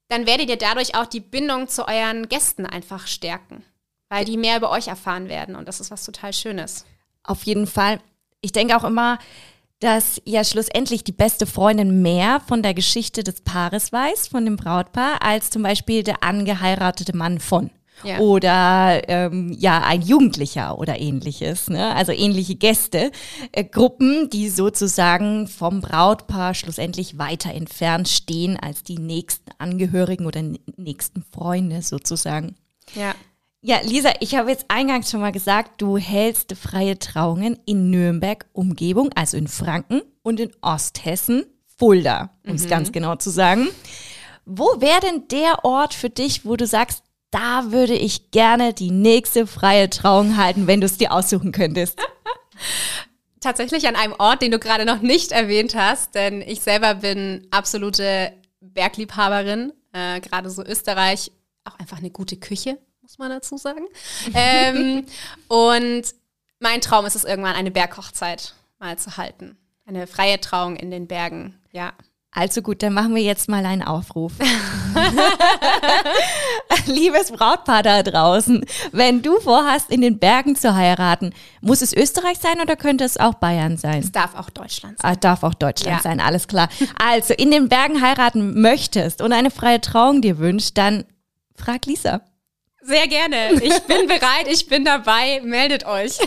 dann 0.08 0.26
werdet 0.26 0.48
ihr 0.48 0.56
dadurch 0.56 0.94
auch 0.94 1.06
die 1.06 1.20
Bindung 1.20 1.66
zu 1.66 1.88
euren 1.88 2.28
Gästen 2.28 2.66
einfach 2.66 3.08
stärken, 3.08 3.64
weil 4.08 4.24
die 4.24 4.36
mehr 4.36 4.58
über 4.58 4.70
euch 4.70 4.86
erfahren 4.88 5.28
werden. 5.28 5.56
Und 5.56 5.66
das 5.66 5.80
ist 5.80 5.90
was 5.90 6.04
total 6.04 6.32
Schönes. 6.32 6.86
Auf 7.24 7.42
jeden 7.44 7.66
Fall. 7.66 8.00
Ich 8.40 8.52
denke 8.52 8.76
auch 8.76 8.84
immer, 8.84 9.18
dass 9.84 10.22
ja 10.24 10.42
schlussendlich 10.44 11.04
die 11.04 11.12
beste 11.12 11.44
Freundin 11.44 12.00
mehr 12.00 12.40
von 12.40 12.62
der 12.62 12.72
Geschichte 12.72 13.22
des 13.22 13.42
Paares 13.42 13.92
weiß, 13.92 14.28
von 14.28 14.46
dem 14.46 14.56
Brautpaar, 14.56 15.22
als 15.22 15.50
zum 15.50 15.62
Beispiel 15.62 16.02
der 16.02 16.22
angeheiratete 16.22 17.14
Mann 17.14 17.38
von. 17.38 17.70
Ja. 18.02 18.18
Oder 18.18 19.06
ähm, 19.08 19.54
ja, 19.58 19.82
ein 19.82 20.00
Jugendlicher 20.00 20.78
oder 20.78 20.98
ähnliches. 20.98 21.68
Ne? 21.68 21.94
Also 21.94 22.12
ähnliche 22.12 22.54
Gäste, 22.54 23.12
äh, 23.52 23.62
Gruppen, 23.62 24.30
die 24.30 24.48
sozusagen 24.48 25.48
vom 25.48 25.82
Brautpaar 25.82 26.54
schlussendlich 26.54 27.18
weiter 27.18 27.52
entfernt 27.52 28.08
stehen 28.08 28.58
als 28.58 28.84
die 28.84 28.98
nächsten 28.98 29.50
Angehörigen 29.58 30.24
oder 30.24 30.42
nächsten 30.76 31.22
Freunde 31.30 31.82
sozusagen. 31.82 32.56
Ja. 32.94 33.14
Ja, 33.66 33.80
Lisa, 33.82 34.12
ich 34.20 34.34
habe 34.34 34.50
jetzt 34.50 34.66
eingangs 34.68 35.10
schon 35.10 35.22
mal 35.22 35.32
gesagt, 35.32 35.80
du 35.80 35.96
hältst 35.96 36.54
freie 36.54 36.98
Trauungen 36.98 37.58
in 37.64 37.88
Nürnberg 37.88 38.44
Umgebung, 38.52 39.08
also 39.14 39.38
in 39.38 39.48
Franken 39.48 40.02
und 40.22 40.38
in 40.38 40.52
Osthessen, 40.60 41.46
Fulda, 41.78 42.28
um 42.46 42.56
es 42.56 42.64
mhm. 42.64 42.68
ganz 42.68 42.92
genau 42.92 43.16
zu 43.16 43.30
sagen. 43.30 43.68
Wo 44.44 44.66
wäre 44.80 45.00
denn 45.00 45.28
der 45.28 45.64
Ort 45.64 45.94
für 45.94 46.10
dich, 46.10 46.44
wo 46.44 46.56
du 46.56 46.66
sagst, 46.66 47.04
da 47.30 47.72
würde 47.72 47.94
ich 47.94 48.32
gerne 48.32 48.74
die 48.74 48.90
nächste 48.90 49.46
freie 49.46 49.88
Trauung 49.88 50.36
halten, 50.36 50.66
wenn 50.66 50.82
du 50.82 50.84
es 50.86 50.98
dir 50.98 51.10
aussuchen 51.10 51.50
könntest? 51.50 51.98
Tatsächlich 53.40 53.88
an 53.88 53.96
einem 53.96 54.14
Ort, 54.18 54.42
den 54.42 54.50
du 54.50 54.58
gerade 54.58 54.84
noch 54.84 55.00
nicht 55.00 55.32
erwähnt 55.32 55.74
hast, 55.74 56.14
denn 56.14 56.42
ich 56.42 56.60
selber 56.60 56.96
bin 56.96 57.46
absolute 57.50 58.30
Bergliebhaberin, 58.60 59.72
äh, 59.94 60.20
gerade 60.20 60.50
so 60.50 60.62
Österreich, 60.62 61.32
auch 61.64 61.78
einfach 61.78 61.96
eine 61.96 62.10
gute 62.10 62.36
Küche 62.36 62.76
muss 63.04 63.18
man 63.18 63.28
dazu 63.28 63.58
sagen. 63.58 63.84
ähm, 64.34 65.04
und 65.48 66.04
mein 66.58 66.80
Traum 66.80 67.04
ist 67.04 67.14
es 67.14 67.24
irgendwann, 67.24 67.54
eine 67.54 67.70
Berghochzeit 67.70 68.54
mal 68.78 68.96
zu 68.96 69.18
halten. 69.18 69.58
Eine 69.84 70.06
freie 70.06 70.40
Trauung 70.40 70.76
in 70.76 70.90
den 70.90 71.06
Bergen, 71.06 71.60
ja. 71.70 71.92
Also 72.30 72.62
gut, 72.62 72.82
dann 72.82 72.94
machen 72.94 73.14
wir 73.14 73.22
jetzt 73.22 73.50
mal 73.50 73.66
einen 73.66 73.82
Aufruf. 73.82 74.32
Liebes 76.86 77.30
Brautpaar 77.30 77.82
da 77.82 78.02
draußen, 78.02 78.64
wenn 78.90 79.20
du 79.20 79.38
vorhast, 79.38 79.90
in 79.90 80.00
den 80.00 80.18
Bergen 80.18 80.56
zu 80.56 80.74
heiraten, 80.74 81.34
muss 81.60 81.82
es 81.82 81.92
Österreich 81.92 82.38
sein 82.38 82.58
oder 82.62 82.74
könnte 82.74 83.04
es 83.04 83.18
auch 83.18 83.34
Bayern 83.34 83.76
sein? 83.76 84.00
Es 84.00 84.12
darf 84.12 84.34
auch 84.34 84.48
Deutschland 84.48 84.98
sein. 84.98 85.12
Ah, 85.12 85.14
darf 85.14 85.42
auch 85.42 85.54
Deutschland 85.54 85.98
ja. 85.98 86.02
sein, 86.02 86.20
alles 86.20 86.48
klar. 86.48 86.70
Also 86.98 87.34
in 87.34 87.50
den 87.50 87.68
Bergen 87.68 88.00
heiraten 88.00 88.62
möchtest 88.62 89.20
und 89.20 89.34
eine 89.34 89.50
freie 89.50 89.82
Trauung 89.82 90.22
dir 90.22 90.38
wünscht, 90.38 90.78
dann 90.78 91.04
frag 91.54 91.84
Lisa. 91.84 92.22
Sehr 92.84 93.08
gerne. 93.08 93.54
Ich 93.62 93.80
bin 93.82 94.06
bereit, 94.06 94.46
ich 94.50 94.66
bin 94.66 94.84
dabei. 94.84 95.40
Meldet 95.42 95.86
euch. 95.86 96.18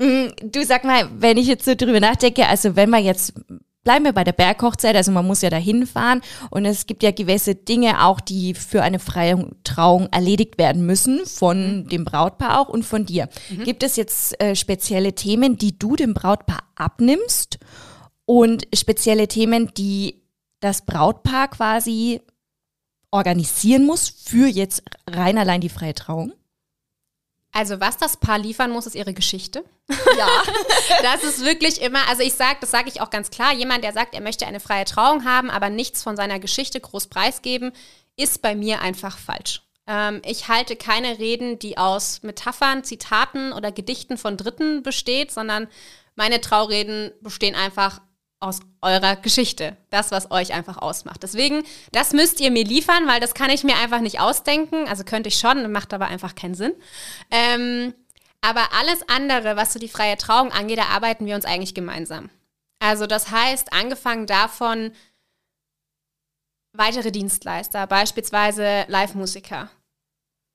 Mm, 0.00 0.28
du 0.44 0.64
sag 0.64 0.84
mal, 0.84 1.08
wenn 1.18 1.36
ich 1.38 1.48
jetzt 1.48 1.64
so 1.64 1.74
drüber 1.74 1.98
nachdenke, 1.98 2.46
also 2.46 2.76
wenn 2.76 2.88
wir 2.90 3.00
jetzt 3.00 3.34
bleiben 3.88 4.04
wir 4.04 4.12
bei 4.12 4.22
der 4.22 4.32
Berghochzeit, 4.32 4.94
also 4.94 5.10
man 5.10 5.26
muss 5.26 5.40
ja 5.40 5.48
dahin 5.48 5.86
fahren 5.86 6.20
und 6.50 6.66
es 6.66 6.86
gibt 6.86 7.02
ja 7.02 7.10
gewisse 7.10 7.54
Dinge 7.54 8.04
auch, 8.04 8.20
die 8.20 8.52
für 8.52 8.82
eine 8.82 8.98
freie 8.98 9.50
Trauung 9.64 10.08
erledigt 10.12 10.58
werden 10.58 10.84
müssen, 10.84 11.24
von 11.24 11.78
mhm. 11.78 11.88
dem 11.88 12.04
Brautpaar 12.04 12.60
auch 12.60 12.68
und 12.68 12.84
von 12.84 13.06
dir. 13.06 13.30
Mhm. 13.48 13.64
Gibt 13.64 13.82
es 13.82 13.96
jetzt 13.96 14.40
äh, 14.42 14.54
spezielle 14.54 15.14
Themen, 15.14 15.56
die 15.56 15.78
du 15.78 15.96
dem 15.96 16.12
Brautpaar 16.12 16.64
abnimmst 16.76 17.58
und 18.26 18.68
spezielle 18.74 19.26
Themen, 19.26 19.72
die 19.74 20.22
das 20.60 20.84
Brautpaar 20.84 21.48
quasi 21.48 22.20
organisieren 23.10 23.86
muss 23.86 24.08
für 24.08 24.46
jetzt 24.46 24.82
rein 25.08 25.38
allein 25.38 25.60
die 25.60 25.68
freie 25.68 25.94
Trauung? 25.94 26.32
Also 27.52 27.80
was 27.80 27.96
das 27.96 28.18
Paar 28.18 28.38
liefern 28.38 28.70
muss, 28.70 28.86
ist 28.86 28.94
ihre 28.94 29.14
Geschichte. 29.14 29.64
Ja. 29.88 30.28
das 31.02 31.24
ist 31.24 31.44
wirklich 31.44 31.80
immer, 31.80 32.06
also 32.08 32.22
ich 32.22 32.34
sage, 32.34 32.58
das 32.60 32.70
sage 32.70 32.88
ich 32.88 33.00
auch 33.00 33.10
ganz 33.10 33.30
klar, 33.30 33.54
jemand, 33.54 33.84
der 33.84 33.92
sagt, 33.92 34.14
er 34.14 34.20
möchte 34.20 34.46
eine 34.46 34.60
freie 34.60 34.84
Trauung 34.84 35.24
haben, 35.24 35.50
aber 35.50 35.70
nichts 35.70 36.02
von 36.02 36.16
seiner 36.16 36.38
Geschichte 36.38 36.80
groß 36.80 37.06
preisgeben, 37.06 37.72
ist 38.16 38.42
bei 38.42 38.54
mir 38.54 38.82
einfach 38.82 39.16
falsch. 39.16 39.62
Ähm, 39.86 40.20
ich 40.24 40.48
halte 40.48 40.76
keine 40.76 41.18
Reden, 41.18 41.58
die 41.58 41.78
aus 41.78 42.22
Metaphern, 42.22 42.84
Zitaten 42.84 43.52
oder 43.52 43.72
Gedichten 43.72 44.18
von 44.18 44.36
Dritten 44.36 44.82
besteht, 44.82 45.32
sondern 45.32 45.68
meine 46.14 46.40
Traureden 46.40 47.12
bestehen 47.22 47.54
einfach 47.54 48.00
aus 48.40 48.60
eurer 48.82 49.16
Geschichte. 49.16 49.76
Das, 49.90 50.10
was 50.10 50.30
euch 50.30 50.52
einfach 50.52 50.78
ausmacht. 50.78 51.22
Deswegen, 51.22 51.64
das 51.92 52.12
müsst 52.12 52.40
ihr 52.40 52.50
mir 52.50 52.64
liefern, 52.64 53.06
weil 53.06 53.20
das 53.20 53.34
kann 53.34 53.50
ich 53.50 53.64
mir 53.64 53.76
einfach 53.76 54.00
nicht 54.00 54.20
ausdenken. 54.20 54.86
Also 54.88 55.04
könnte 55.04 55.28
ich 55.28 55.38
schon, 55.38 55.70
macht 55.72 55.92
aber 55.92 56.06
einfach 56.06 56.34
keinen 56.34 56.54
Sinn. 56.54 56.74
Ähm, 57.30 57.94
aber 58.40 58.68
alles 58.78 59.00
andere, 59.08 59.56
was 59.56 59.72
so 59.72 59.78
die 59.78 59.88
freie 59.88 60.16
Trauung 60.16 60.52
angeht, 60.52 60.78
da 60.78 60.86
arbeiten 60.86 61.26
wir 61.26 61.34
uns 61.34 61.44
eigentlich 61.44 61.74
gemeinsam. 61.74 62.30
Also 62.78 63.06
das 63.06 63.30
heißt, 63.30 63.72
angefangen 63.72 64.26
davon, 64.26 64.92
weitere 66.72 67.10
Dienstleister, 67.10 67.86
beispielsweise 67.86 68.84
Live-Musiker. 68.88 69.68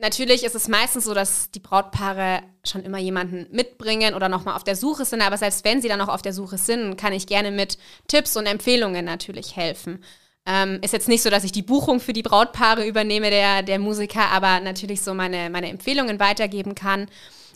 Natürlich 0.04 0.44
ist 0.44 0.54
es 0.54 0.68
meistens 0.68 1.06
so, 1.06 1.14
dass 1.14 1.50
die 1.52 1.62
Brautpaare 1.62 2.44
schon 2.66 2.84
immer 2.84 2.98
jemanden 2.98 3.48
mitbringen 3.52 4.16
oder 4.16 4.28
nochmal 4.28 4.58
auf 4.58 4.66
der 4.66 4.76
Suche 4.76 5.06
sind, 5.06 5.22
aber 5.22 5.38
selbst 5.38 5.64
wenn 5.64 5.82
sie 5.82 5.88
dann 5.88 6.00
noch 6.00 6.10
auf 6.10 6.22
der 6.22 6.34
Suche 6.34 6.58
sind, 6.58 6.98
kann 6.98 7.14
ich 7.14 7.26
gerne 7.26 7.52
mit 7.52 7.78
Tipps 8.10 8.36
und 8.36 8.46
Empfehlungen 8.46 9.06
natürlich 9.06 9.56
helfen. 9.56 10.04
Ähm, 10.46 10.80
ist 10.82 10.92
jetzt 10.92 11.08
nicht 11.08 11.22
so, 11.22 11.30
dass 11.30 11.46
ich 11.46 11.54
die 11.54 11.62
Buchung 11.62 12.02
für 12.02 12.12
die 12.12 12.22
Brautpaare 12.22 12.86
übernehme, 12.86 13.30
der, 13.30 13.64
der 13.64 13.80
Musiker, 13.80 14.30
aber 14.30 14.60
natürlich 14.60 15.02
so 15.02 15.14
meine, 15.14 15.50
meine 15.50 15.70
Empfehlungen 15.70 16.20
weitergeben 16.20 16.76
kann. 16.76 17.08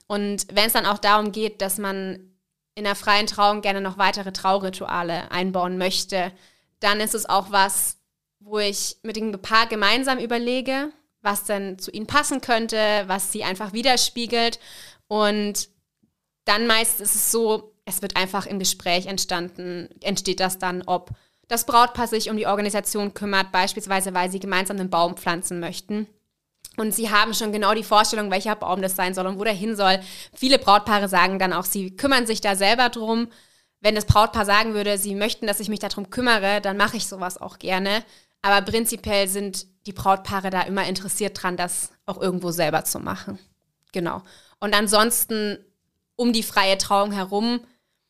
Und 0.08 0.48
wenn 0.50 0.68
es 0.68 0.74
dann 0.74 0.86
auch 0.86 1.00
darum 1.00 1.34
geht, 1.34 1.62
dass 1.62 1.78
man 1.78 2.32
in 2.76 2.86
der 2.86 2.96
freien 2.96 3.28
Trauung 3.28 3.60
gerne 3.60 3.82
noch 3.82 3.98
weitere 3.98 4.32
Traurituale 4.32 5.30
einbauen 5.32 5.78
möchte, 5.78 6.32
dann 6.80 7.02
ist 7.02 7.14
es 7.14 7.28
auch 7.28 7.52
was, 7.52 7.98
wo 8.40 8.58
ich 8.58 8.96
mit 9.04 9.18
dem 9.18 9.34
Paar 9.34 9.68
gemeinsam 9.68 10.18
überlege, 10.18 10.94
was 11.28 11.44
denn 11.44 11.78
zu 11.78 11.92
ihnen 11.92 12.08
passen 12.08 12.40
könnte, 12.40 13.04
was 13.08 13.34
sie 13.34 13.44
einfach 13.44 13.74
widerspiegelt. 13.74 14.60
Und 15.08 15.68
dann 16.46 16.68
meist 16.68 17.02
ist 17.02 17.16
es 17.16 17.32
so, 17.32 17.74
es 17.84 18.02
wird 18.02 18.16
einfach 18.16 18.46
im 18.46 18.60
Gespräch 18.60 19.08
entstanden, 19.08 19.90
entsteht 20.02 20.40
das 20.40 20.58
dann, 20.58 20.84
ob 20.86 21.12
das 21.50 21.66
Brautpaar 21.66 22.08
sich 22.08 22.30
um 22.30 22.38
die 22.38 22.48
Organisation 22.48 23.14
kümmert, 23.14 23.52
beispielsweise 23.52 24.14
weil 24.14 24.32
sie 24.32 24.40
gemeinsam 24.40 24.80
einen 24.80 24.90
Baum 24.90 25.18
pflanzen 25.18 25.60
möchten. 25.60 26.08
Und 26.78 26.94
sie 26.94 27.10
haben 27.10 27.34
schon 27.34 27.52
genau 27.52 27.74
die 27.74 27.84
Vorstellung, 27.84 28.32
welcher 28.32 28.56
Baum 28.56 28.82
das 28.82 28.96
sein 28.96 29.14
soll 29.14 29.26
und 29.26 29.40
wo 29.40 29.44
der 29.44 29.54
hin 29.54 29.76
soll. 29.76 30.00
Viele 30.34 30.60
Brautpaare 30.60 31.10
sagen 31.10 31.40
dann 31.40 31.54
auch, 31.54 31.66
sie 31.66 31.96
kümmern 31.96 32.26
sich 32.26 32.40
da 32.40 32.56
selber 32.56 32.90
drum. 32.90 33.28
Wenn 33.82 33.96
das 33.96 34.06
Brautpaar 34.06 34.46
sagen 34.46 34.74
würde, 34.74 34.98
sie 34.98 35.16
möchten, 35.16 35.48
dass 35.48 35.60
ich 35.60 35.70
mich 35.70 35.80
darum 35.80 36.10
kümmere, 36.10 36.62
dann 36.62 36.78
mache 36.78 36.98
ich 36.98 37.08
sowas 37.08 37.40
auch 37.40 37.60
gerne. 37.60 38.04
Aber 38.48 38.66
prinzipiell 38.66 39.28
sind 39.28 39.66
die 39.86 39.94
Brautpaare 39.94 40.50
da 40.50 40.62
immer 40.62 40.86
interessiert 40.88 41.42
dran, 41.42 41.58
das 41.58 41.92
auch 42.06 42.22
irgendwo 42.22 42.52
selber 42.52 42.86
zu 42.86 43.00
machen. 43.00 43.38
Genau. 43.92 44.22
Und 44.60 44.74
ansonsten 44.74 45.60
um 46.16 46.34
die 46.34 46.44
freie 46.44 46.78
Trauung 46.78 47.12
herum. 47.12 47.62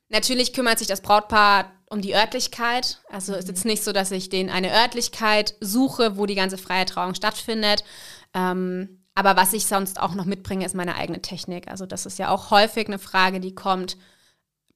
Natürlich 0.09 0.53
kümmert 0.53 0.79
sich 0.79 0.87
das 0.87 1.01
Brautpaar 1.01 1.71
um 1.89 2.01
die 2.01 2.15
Örtlichkeit. 2.15 2.99
Also 3.09 3.33
mhm. 3.33 3.39
ist 3.39 3.47
jetzt 3.47 3.65
nicht 3.65 3.83
so, 3.83 3.91
dass 3.91 4.11
ich 4.11 4.29
denen 4.29 4.49
eine 4.49 4.73
Örtlichkeit 4.73 5.55
suche, 5.59 6.17
wo 6.17 6.25
die 6.25 6.35
ganze 6.35 6.57
freie 6.57 6.85
Trauung 6.85 7.13
stattfindet. 7.13 7.83
Ähm, 8.33 9.03
aber 9.13 9.35
was 9.35 9.53
ich 9.53 9.65
sonst 9.65 9.99
auch 9.99 10.13
noch 10.13 10.25
mitbringe, 10.25 10.65
ist 10.65 10.75
meine 10.75 10.95
eigene 10.95 11.21
Technik. 11.21 11.67
Also 11.67 11.85
das 11.87 12.05
ist 12.05 12.19
ja 12.19 12.29
auch 12.29 12.51
häufig 12.51 12.87
eine 12.87 12.99
Frage, 12.99 13.39
die 13.39 13.55
kommt. 13.55 13.97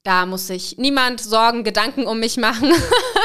Da 0.03 0.25
muss 0.25 0.48
sich 0.48 0.77
niemand 0.77 1.22
Sorgen, 1.22 1.63
Gedanken 1.63 2.08
um 2.08 2.20
mich 2.20 2.38
machen, 2.38 2.74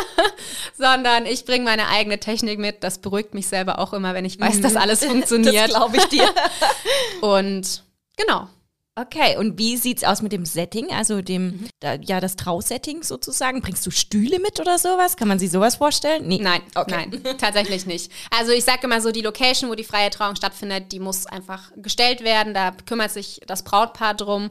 sondern 0.76 1.24
ich 1.24 1.46
bringe 1.46 1.64
meine 1.64 1.88
eigene 1.88 2.20
Technik 2.20 2.58
mit. 2.58 2.84
Das 2.84 2.98
beruhigt 2.98 3.32
mich 3.32 3.46
selber 3.46 3.78
auch 3.78 3.94
immer, 3.94 4.12
wenn 4.12 4.26
ich 4.26 4.38
weiß, 4.38 4.60
dass 4.60 4.72
mhm. 4.72 4.78
alles 4.78 5.04
funktioniert. 5.04 5.70
Das 5.70 5.76
glaube 5.76 5.96
ich 5.96 6.04
dir. 6.06 6.28
Und 7.22 7.82
genau. 8.16 8.48
Okay, 8.98 9.36
und 9.36 9.58
wie 9.58 9.76
sieht's 9.76 10.04
aus 10.04 10.22
mit 10.22 10.32
dem 10.32 10.46
Setting, 10.46 10.90
also 10.90 11.20
dem, 11.20 11.48
mhm. 11.48 11.68
da, 11.80 11.96
ja, 11.96 12.18
das 12.18 12.34
Trausetting 12.34 13.02
sozusagen? 13.02 13.60
Bringst 13.60 13.84
du 13.84 13.90
Stühle 13.90 14.38
mit 14.38 14.58
oder 14.58 14.78
sowas? 14.78 15.18
Kann 15.18 15.28
man 15.28 15.38
sich 15.38 15.50
sowas 15.50 15.76
vorstellen? 15.76 16.26
Nee. 16.26 16.38
Nein, 16.40 16.62
okay. 16.74 17.06
nein, 17.10 17.36
tatsächlich 17.36 17.84
nicht. 17.84 18.10
Also 18.30 18.52
ich 18.52 18.64
sage 18.64 18.84
immer 18.84 19.02
so, 19.02 19.12
die 19.12 19.20
Location, 19.20 19.68
wo 19.68 19.74
die 19.74 19.84
freie 19.84 20.08
Trauung 20.08 20.34
stattfindet, 20.34 20.92
die 20.92 20.98
muss 20.98 21.26
einfach 21.26 21.72
gestellt 21.76 22.24
werden. 22.24 22.54
Da 22.54 22.70
kümmert 22.86 23.10
sich 23.10 23.42
das 23.46 23.64
Brautpaar 23.64 24.14
drum. 24.14 24.50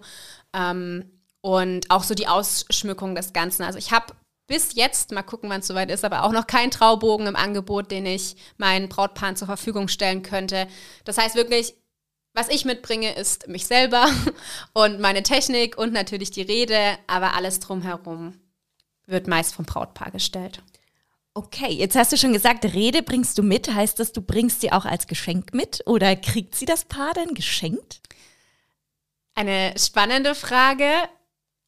Ähm, 0.54 1.15
und 1.46 1.92
auch 1.92 2.02
so 2.02 2.16
die 2.16 2.28
Ausschmückung 2.28 3.14
des 3.14 3.32
Ganzen. 3.32 3.62
Also 3.62 3.78
ich 3.78 3.92
habe 3.92 4.16
bis 4.48 4.74
jetzt, 4.74 5.12
mal 5.12 5.22
gucken, 5.22 5.48
wann 5.48 5.60
es 5.60 5.68
soweit 5.68 5.92
ist, 5.92 6.04
aber 6.04 6.24
auch 6.24 6.32
noch 6.32 6.48
keinen 6.48 6.72
Traubogen 6.72 7.28
im 7.28 7.36
Angebot, 7.36 7.92
den 7.92 8.08
ich 8.08 8.36
meinen 8.58 8.90
Brautpaaren 8.90 9.36
zur 9.36 9.46
Verfügung 9.46 9.88
stellen 9.88 10.24
könnte. 10.24 10.68
Das 11.04 11.20
heißt 11.20 11.36
wirklich, 11.36 11.76
was 12.34 12.50
ich 12.50 12.66
mitbringe, 12.66 13.14
ist 13.14 13.48
mich 13.48 13.68
selber 13.68 14.08
und 14.74 15.00
meine 15.00 15.22
Technik 15.22 15.78
und 15.78 15.94
natürlich 15.94 16.32
die 16.32 16.42
Rede, 16.42 16.98
aber 17.06 17.36
alles 17.36 17.60
drumherum 17.60 18.40
wird 19.06 19.28
meist 19.28 19.54
vom 19.54 19.66
Brautpaar 19.66 20.10
gestellt. 20.10 20.64
Okay, 21.36 21.72
jetzt 21.72 21.96
hast 21.96 22.12
du 22.12 22.18
schon 22.18 22.34
gesagt, 22.34 22.66
Rede 22.66 23.04
bringst 23.04 23.38
du 23.38 23.44
mit. 23.44 23.72
Heißt 23.72 24.00
das, 24.00 24.14
du 24.14 24.24
bringst 24.24 24.62
sie 24.62 24.72
auch 24.72 24.86
als 24.86 25.06
Geschenk 25.06 25.54
mit 25.54 25.84
oder 25.86 26.16
kriegt 26.16 26.56
sie 26.56 26.66
das 26.66 26.86
Paar 26.86 27.14
denn 27.14 27.36
geschenkt? 27.36 28.02
Eine 29.36 29.76
spannende 29.78 30.34
Frage. 30.34 30.90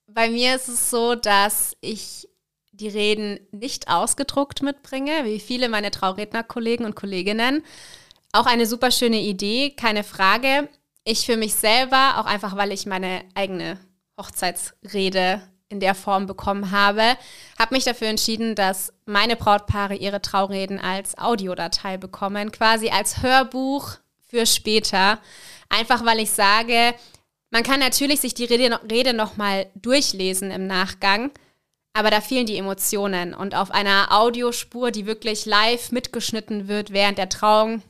Bei 0.08 0.30
mir 0.30 0.56
ist 0.56 0.70
es 0.70 0.90
so, 0.90 1.16
dass 1.16 1.76
ich 1.82 2.30
die 2.72 2.88
Reden 2.88 3.40
nicht 3.52 3.90
ausgedruckt 3.90 4.62
mitbringe, 4.62 5.26
wie 5.26 5.40
viele 5.40 5.68
meiner 5.68 5.92
Traurednerkollegen 5.92 6.86
und 6.86 6.96
Kolleginnen, 6.96 7.64
auch 8.32 8.46
eine 8.46 8.66
super 8.66 8.92
schöne 8.92 9.20
Idee, 9.20 9.72
keine 9.72 10.04
Frage. 10.04 10.70
Ich 11.04 11.26
für 11.26 11.38
mich 11.38 11.56
selber, 11.56 12.20
auch 12.20 12.26
einfach, 12.26 12.56
weil 12.56 12.72
ich 12.72 12.86
meine 12.86 13.24
eigene 13.36 13.80
Hochzeitsrede 14.20 15.42
in 15.70 15.80
der 15.80 15.96
Form 15.96 16.26
bekommen 16.26 16.72
habe, 16.72 17.18
habe 17.60 17.76
mich 17.76 17.84
dafür 17.84 18.08
entschieden, 18.08 18.56
dass 18.56 18.94
meine 19.06 19.36
Brautpaare 19.36 19.96
ihre 19.96 20.22
Traureden 20.22 20.80
als 20.80 21.18
Audiodatei 21.18 21.98
bekommen, 21.98 22.52
quasi 22.52 22.90
als 22.90 23.22
Hörbuch 23.22 23.98
für 24.30 24.46
später. 24.46 25.20
Einfach 25.70 26.06
weil 26.06 26.20
ich 26.20 26.32
sage, 26.32 26.94
man 27.50 27.64
kann 27.64 27.80
natürlich 27.80 28.20
sich 28.20 28.34
die 28.34 28.46
Rede, 28.46 28.80
Rede 28.90 29.14
nochmal 29.14 29.68
durchlesen 29.76 30.52
im 30.52 30.68
Nachgang, 30.68 31.32
aber 31.94 32.12
da 32.12 32.22
fehlen 32.22 32.46
die 32.46 32.58
Emotionen. 32.58 33.34
Und 33.34 33.56
auf 33.56 33.72
einer 33.72 34.12
Audiospur, 34.12 34.92
die 34.92 35.06
wirklich 35.06 35.46
live 35.46 35.92
mitgeschnitten 35.92 36.68
wird 36.68 36.92
während 36.92 37.18
der 37.18 37.30
Trauung, 37.30 37.82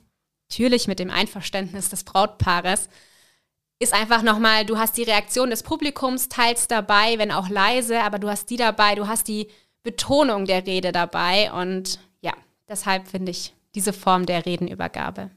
natürlich 0.50 0.88
mit 0.88 1.00
dem 1.00 1.10
Einverständnis 1.10 1.90
des 1.90 2.04
Brautpaares, 2.04 2.90
ist 3.80 3.94
einfach 3.94 4.24
nochmal, 4.24 4.66
du 4.66 4.78
hast 4.78 4.98
die 4.98 5.04
Reaktion 5.04 5.50
des 5.50 5.64
Publikums 5.64 6.30
teils 6.30 6.68
dabei, 6.68 7.18
wenn 7.18 7.32
auch 7.32 7.50
leise, 7.50 8.02
aber 8.02 8.18
du 8.18 8.30
hast 8.30 8.50
die 8.50 8.58
dabei, 8.58 8.96
du 8.96 9.08
hast 9.08 9.28
die 9.28 9.50
Betonung 9.84 10.46
der 10.46 10.66
Rede 10.66 10.92
dabei 10.92 11.52
und 11.52 12.00
ja, 12.22 12.34
deshalb 12.68 13.08
finde 13.08 13.32
ich 13.32 13.54
diese 13.76 13.94
Form 13.94 14.26
der 14.26 14.46
Redenübergabe. 14.46 15.30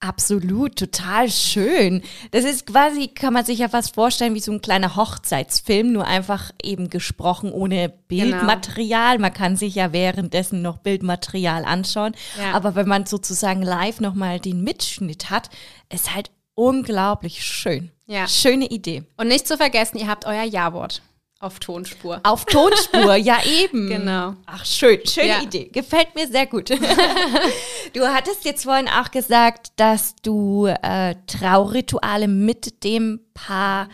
Absolut, 0.00 0.76
total 0.76 1.28
schön. 1.28 2.02
Das 2.30 2.44
ist 2.44 2.66
quasi, 2.66 3.08
kann 3.08 3.32
man 3.32 3.44
sich 3.44 3.58
ja 3.58 3.68
fast 3.68 3.96
vorstellen, 3.96 4.34
wie 4.34 4.40
so 4.40 4.52
ein 4.52 4.62
kleiner 4.62 4.94
Hochzeitsfilm, 4.94 5.92
nur 5.92 6.06
einfach 6.06 6.52
eben 6.62 6.88
gesprochen 6.88 7.50
ohne 7.50 7.88
Bildmaterial. 8.06 9.16
Genau. 9.16 9.22
Man 9.22 9.32
kann 9.32 9.56
sich 9.56 9.74
ja 9.74 9.92
währenddessen 9.92 10.62
noch 10.62 10.78
Bildmaterial 10.78 11.64
anschauen. 11.64 12.14
Ja. 12.38 12.52
Aber 12.52 12.76
wenn 12.76 12.86
man 12.86 13.06
sozusagen 13.06 13.62
live 13.62 13.98
nochmal 13.98 14.38
den 14.38 14.62
Mitschnitt 14.62 15.30
hat, 15.30 15.50
ist 15.92 16.14
halt 16.14 16.30
unglaublich 16.54 17.44
schön. 17.44 17.90
Ja. 18.06 18.28
Schöne 18.28 18.66
Idee. 18.66 19.02
Und 19.16 19.26
nicht 19.26 19.48
zu 19.48 19.56
vergessen, 19.56 19.98
ihr 19.98 20.06
habt 20.06 20.26
euer 20.26 20.44
Ja-Wort. 20.44 21.02
Auf 21.40 21.60
Tonspur. 21.60 22.20
Auf 22.24 22.46
Tonspur, 22.46 23.14
ja 23.14 23.38
eben. 23.60 23.88
Genau. 23.88 24.34
Ach, 24.46 24.64
schön, 24.64 25.06
schöne 25.06 25.28
ja. 25.28 25.42
Idee. 25.42 25.68
Gefällt 25.72 26.14
mir 26.16 26.26
sehr 26.26 26.46
gut. 26.46 26.70
du 27.92 28.06
hattest 28.06 28.44
jetzt 28.44 28.64
vorhin 28.64 28.88
auch 28.88 29.12
gesagt, 29.12 29.72
dass 29.76 30.16
du 30.16 30.66
äh, 30.66 31.14
Traurituale 31.28 32.26
mit 32.26 32.82
dem 32.82 33.20
Paar 33.34 33.88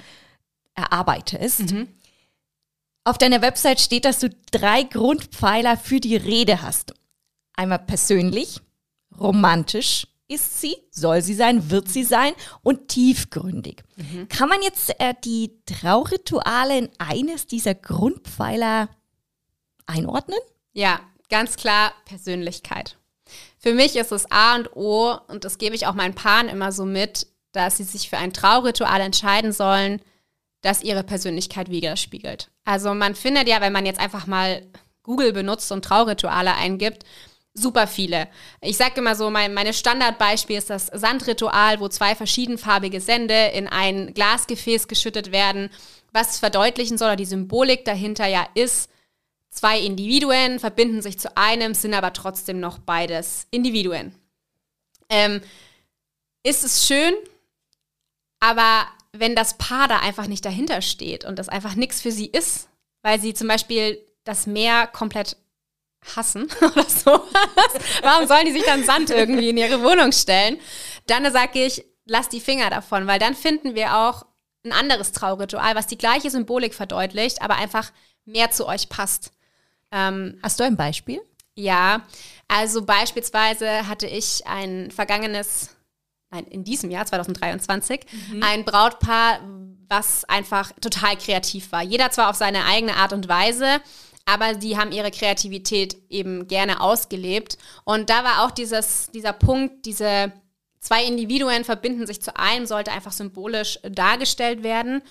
erarbeitest. 0.75 1.73
Mhm. 1.73 1.89
Auf 3.05 3.19
deiner 3.19 3.43
Website 3.43 3.81
steht, 3.81 4.07
dass 4.07 4.21
du 4.21 4.31
drei 4.51 4.83
Grundpfeiler 4.83 5.77
für 5.77 6.01
die 6.01 6.17
Rede 6.17 6.63
hast. 6.63 6.95
Einmal 7.55 7.81
persönlich, 7.81 8.61
romantisch 9.21 10.07
ist 10.29 10.61
sie, 10.61 10.77
soll 10.91 11.23
sie 11.23 11.35
sein, 11.35 11.71
wird 11.71 11.89
sie 11.89 12.05
sein 12.05 12.33
und 12.63 12.89
tiefgründig. 12.89 13.83
Mhm. 13.97 14.29
Kann 14.29 14.49
man 14.49 14.63
jetzt 14.63 14.99
äh, 14.99 15.15
die 15.23 15.53
Traurituale 15.67 16.79
in 16.79 16.89
eines 16.99 17.47
dieser 17.47 17.75
Grundpfeiler 17.75 18.89
einordnen? 19.87 20.39
Ja, 20.73 21.01
ganz 21.29 21.57
klar 21.57 21.93
Persönlichkeit. 22.07 22.97
Für 23.59 23.75
mich 23.75 23.97
ist 23.97 24.13
es 24.13 24.31
A 24.31 24.57
und 24.57 24.77
O, 24.77 25.17
und 25.29 25.45
das 25.45 25.59
gebe 25.59 25.75
ich 25.75 25.87
auch 25.87 25.95
meinen 25.95 26.15
Paaren 26.15 26.49
immer 26.49 26.73
so 26.73 26.85
mit, 26.85 27.27
dass 27.53 27.77
sie 27.77 27.85
sich 27.85 28.09
für 28.09 28.19
ein 28.19 28.33
Trauritual 28.33 29.01
entscheiden 29.01 29.53
sollen, 29.53 30.01
das 30.61 30.83
ihre 30.83 31.05
Persönlichkeit 31.05 31.71
widerspiegelt. 31.71 32.51
Also 32.65 32.95
man 32.95 33.15
findet 33.15 33.49
ja, 33.49 33.61
wenn 33.61 33.73
man 33.73 33.87
jetzt 33.87 34.01
einfach 34.01 34.27
mal 34.27 34.67
Google 35.03 35.33
benutzt 35.33 35.71
und 35.71 35.85
Traurituale 35.85 36.55
eingibt, 36.55 37.05
super 37.55 37.87
viele. 37.87 38.29
Ich 38.61 38.77
sage 38.77 39.01
immer 39.01 39.15
so, 39.15 39.31
mein 39.31 39.55
meine 39.55 39.73
Standardbeispiel 39.73 40.59
ist 40.59 40.71
das 40.71 40.87
Sandritual, 40.87 41.81
wo 41.81 41.89
zwei 41.89 42.15
verschiedenfarbige 42.15 43.01
Sände 43.01 43.47
in 43.55 43.69
ein 43.69 44.13
Glasgefäß 44.13 44.89
geschüttet 44.89 45.33
werden, 45.33 45.71
was 46.13 46.39
verdeutlichen 46.39 46.99
soll, 46.99 47.09
oder 47.09 47.17
die 47.17 47.25
Symbolik 47.25 47.85
dahinter 47.85 48.27
ja 48.27 48.47
ist, 48.55 48.91
zwei 49.51 49.79
Individuen 49.79 50.59
verbinden 50.59 51.01
sich 51.01 51.19
zu 51.19 51.37
einem, 51.37 51.75
sind 51.75 51.95
aber 51.95 52.13
trotzdem 52.13 52.61
noch 52.61 52.79
beides 52.79 53.47
Individuen. 53.51 54.15
Ähm, 55.09 55.41
ist 56.43 56.65
es 56.65 56.87
schön, 56.87 57.15
aber 58.41 58.87
wenn 59.13 59.37
das 59.37 59.57
Paar 59.59 59.87
da 59.87 60.01
einfach 60.01 60.27
nicht 60.27 60.45
dahinter 60.45 60.83
steht 60.83 61.25
und 61.25 61.39
das 61.39 61.49
einfach 61.49 61.77
nichts 61.77 62.01
für 62.01 62.11
sie 62.11 62.27
ist, 62.27 62.69
weil 63.03 63.21
sie 63.21 63.33
zum 63.33 63.47
Beispiel 63.49 64.01
das 64.25 64.47
Meer 64.47 64.89
komplett 64.89 65.37
hassen 66.17 66.49
oder 66.61 66.85
so. 66.85 67.23
Warum 68.03 68.27
sollen 68.27 68.47
die 68.47 68.53
sich 68.53 68.65
dann 68.65 68.85
Sand 68.85 69.11
irgendwie 69.11 69.51
in 69.51 69.57
ihre 69.57 69.83
Wohnung 69.83 70.13
stellen? 70.13 70.59
Dann 71.07 71.31
sage 71.33 71.65
ich, 71.65 71.85
lass 72.07 72.29
die 72.29 72.41
Finger 72.41 72.71
davon, 72.71 73.07
weil 73.07 73.19
dann 73.19 73.35
finden 73.35 73.75
wir 73.75 73.97
auch 73.97 74.27
ein 74.65 74.73
anderes 74.73 75.13
Trauritual, 75.13 75.75
was 75.75 75.87
die 75.87 75.99
gleiche 75.99 76.31
Symbolik 76.31 76.75
verdeutlicht, 76.75 77.43
aber 77.43 77.57
einfach 77.57 77.93
mehr 78.25 78.51
zu 78.51 78.67
euch 78.67 78.89
passt. 78.89 79.33
Ähm, 79.91 80.39
Hast 80.43 80.59
du 80.59 80.65
ein 80.65 80.77
Beispiel? 80.77 81.21
Ja, 81.55 82.03
also 82.49 82.85
beispielsweise 82.85 83.87
hatte 83.87 84.07
ich 84.07 84.47
ein 84.47 84.91
vergangenes, 84.91 85.77
nein, 86.31 86.45
in 86.47 86.65
diesem 86.65 86.91
Jahr, 86.91 87.07
2023, 87.07 88.01
mhm. 88.33 88.43
ein 88.43 88.65
Brautpaar, 88.65 89.41
was 89.89 90.25
einfach 90.25 90.73
total 90.81 91.17
kreativ 91.17 91.71
war. 91.71 91.83
Jeder 91.83 92.11
zwar 92.11 92.31
auf 92.31 92.37
seine 92.37 92.65
eigene 92.65 92.97
Art 92.97 93.13
und 93.13 93.29
Weise, 93.29 93.81
aber 94.27 94.55
die 94.55 94.77
haben 94.77 94.93
ihre 94.93 95.11
Kreativität 95.11 95.97
eben 96.09 96.49
gerne 96.49 96.81
ausgelebt. 96.81 97.59
Und 97.85 98.11
da 98.11 98.25
war 98.25 98.45
auch 98.45 98.51
dieses, 98.51 99.11
dieser 99.13 99.33
Punkt, 99.33 99.87
diese 99.87 100.33
zwei 100.81 101.05
Individuen 101.05 101.65
verbinden 101.65 102.07
sich 102.07 102.23
zu 102.23 102.37
einem, 102.37 102.67
sollte 102.67 102.93
einfach 102.93 103.13
symbolisch 103.13 103.79
dargestellt 103.83 104.63
werden. 104.63 105.03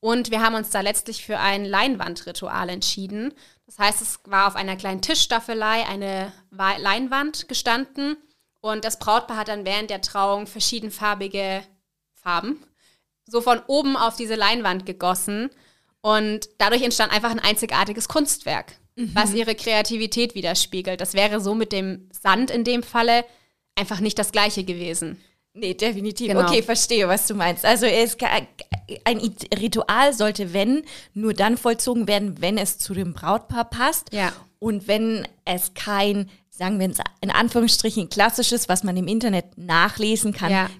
Und 0.00 0.30
wir 0.30 0.40
haben 0.40 0.54
uns 0.54 0.70
da 0.70 0.80
letztlich 0.80 1.24
für 1.24 1.38
ein 1.38 1.64
Leinwandritual 1.64 2.68
entschieden. 2.70 3.34
Das 3.66 3.78
heißt, 3.78 4.02
es 4.02 4.20
war 4.24 4.46
auf 4.46 4.56
einer 4.56 4.76
kleinen 4.76 5.02
Tischstaffelei 5.02 5.86
eine 5.86 6.32
Leinwand 6.50 7.48
gestanden 7.48 8.16
und 8.60 8.84
das 8.84 8.98
Brautpaar 8.98 9.36
hat 9.36 9.48
dann 9.48 9.64
während 9.64 9.90
der 9.90 10.00
Trauung 10.00 10.46
verschiedenfarbige 10.46 11.62
Farben 12.14 12.62
so 13.26 13.40
von 13.40 13.60
oben 13.66 13.96
auf 13.96 14.16
diese 14.16 14.34
Leinwand 14.34 14.86
gegossen 14.86 15.50
und 16.02 16.48
dadurch 16.58 16.82
entstand 16.82 17.12
einfach 17.12 17.30
ein 17.30 17.40
einzigartiges 17.40 18.08
Kunstwerk, 18.08 18.72
mhm. 18.96 19.10
was 19.14 19.34
ihre 19.34 19.54
Kreativität 19.54 20.34
widerspiegelt. 20.34 21.00
Das 21.00 21.14
wäre 21.14 21.40
so 21.40 21.54
mit 21.54 21.72
dem 21.72 22.08
Sand 22.10 22.50
in 22.50 22.64
dem 22.64 22.82
Falle 22.82 23.24
einfach 23.74 24.00
nicht 24.00 24.18
das 24.18 24.32
gleiche 24.32 24.64
gewesen. 24.64 25.20
Nee, 25.52 25.74
definitiv. 25.74 26.28
Genau. 26.28 26.42
Okay, 26.42 26.62
verstehe, 26.62 27.08
was 27.08 27.26
du 27.26 27.34
meinst. 27.34 27.64
Also 27.64 27.86
es, 27.86 28.16
ein 29.04 29.18
Ritual 29.58 30.14
sollte, 30.14 30.52
wenn, 30.52 30.84
nur 31.12 31.34
dann 31.34 31.56
vollzogen 31.56 32.06
werden, 32.06 32.40
wenn 32.40 32.56
es 32.56 32.78
zu 32.78 32.94
dem 32.94 33.14
Brautpaar 33.14 33.68
passt. 33.68 34.12
Ja. 34.12 34.32
Und 34.60 34.86
wenn 34.86 35.26
es 35.44 35.74
kein, 35.74 36.30
sagen 36.50 36.78
wir 36.78 36.92
in 37.20 37.30
Anführungsstrichen, 37.30 38.08
klassisches, 38.08 38.68
was 38.68 38.84
man 38.84 38.96
im 38.96 39.08
Internet 39.08 39.58
nachlesen 39.58 40.32
kann, 40.32 40.52
ja 40.52 40.70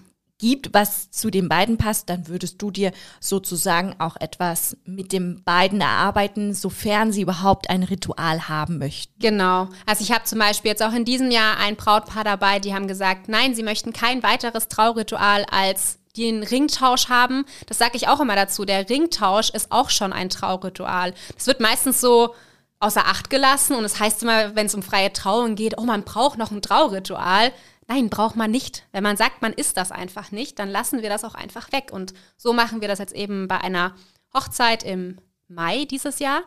gibt, 0.40 0.74
was 0.74 1.10
zu 1.10 1.30
den 1.30 1.48
beiden 1.48 1.78
passt, 1.78 2.10
dann 2.10 2.26
würdest 2.26 2.60
du 2.60 2.70
dir 2.70 2.92
sozusagen 3.20 3.94
auch 3.98 4.16
etwas 4.16 4.76
mit 4.84 5.12
den 5.12 5.44
beiden 5.44 5.80
erarbeiten, 5.80 6.54
sofern 6.54 7.12
sie 7.12 7.22
überhaupt 7.22 7.70
ein 7.70 7.82
Ritual 7.82 8.48
haben 8.48 8.78
möchten. 8.78 9.12
Genau. 9.20 9.68
Also 9.86 10.02
ich 10.02 10.12
habe 10.12 10.24
zum 10.24 10.38
Beispiel 10.38 10.70
jetzt 10.70 10.82
auch 10.82 10.94
in 10.94 11.04
diesem 11.04 11.30
Jahr 11.30 11.58
ein 11.58 11.76
Brautpaar 11.76 12.24
dabei, 12.24 12.58
die 12.58 12.74
haben 12.74 12.88
gesagt, 12.88 13.28
nein, 13.28 13.54
sie 13.54 13.62
möchten 13.62 13.92
kein 13.92 14.22
weiteres 14.22 14.68
Trauritual 14.68 15.44
als 15.50 15.98
den 16.16 16.42
Ringtausch 16.42 17.08
haben. 17.08 17.44
Das 17.66 17.78
sage 17.78 17.96
ich 17.96 18.08
auch 18.08 18.20
immer 18.20 18.34
dazu. 18.34 18.64
Der 18.64 18.88
Ringtausch 18.88 19.50
ist 19.50 19.70
auch 19.70 19.90
schon 19.90 20.12
ein 20.12 20.28
Trauritual. 20.28 21.14
Das 21.36 21.46
wird 21.46 21.60
meistens 21.60 22.00
so 22.00 22.34
außer 22.80 23.06
Acht 23.06 23.28
gelassen 23.30 23.76
und 23.76 23.84
es 23.84 23.92
das 23.92 24.00
heißt 24.00 24.22
immer, 24.22 24.56
wenn 24.56 24.66
es 24.66 24.74
um 24.74 24.82
freie 24.82 25.12
Trauung 25.12 25.54
geht, 25.54 25.76
oh, 25.76 25.84
man 25.84 26.02
braucht 26.02 26.38
noch 26.38 26.50
ein 26.50 26.62
Trauritual. 26.62 27.52
Nein, 27.90 28.08
braucht 28.08 28.36
man 28.36 28.52
nicht. 28.52 28.84
Wenn 28.92 29.02
man 29.02 29.16
sagt, 29.16 29.42
man 29.42 29.52
ist 29.52 29.76
das 29.76 29.90
einfach 29.90 30.30
nicht, 30.30 30.60
dann 30.60 30.68
lassen 30.68 31.02
wir 31.02 31.08
das 31.08 31.24
auch 31.24 31.34
einfach 31.34 31.72
weg. 31.72 31.88
Und 31.90 32.14
so 32.36 32.52
machen 32.52 32.80
wir 32.80 32.86
das 32.86 33.00
jetzt 33.00 33.12
eben 33.12 33.48
bei 33.48 33.58
einer 33.58 33.96
Hochzeit 34.32 34.84
im 34.84 35.18
Mai 35.48 35.86
dieses 35.86 36.20
Jahr. 36.20 36.42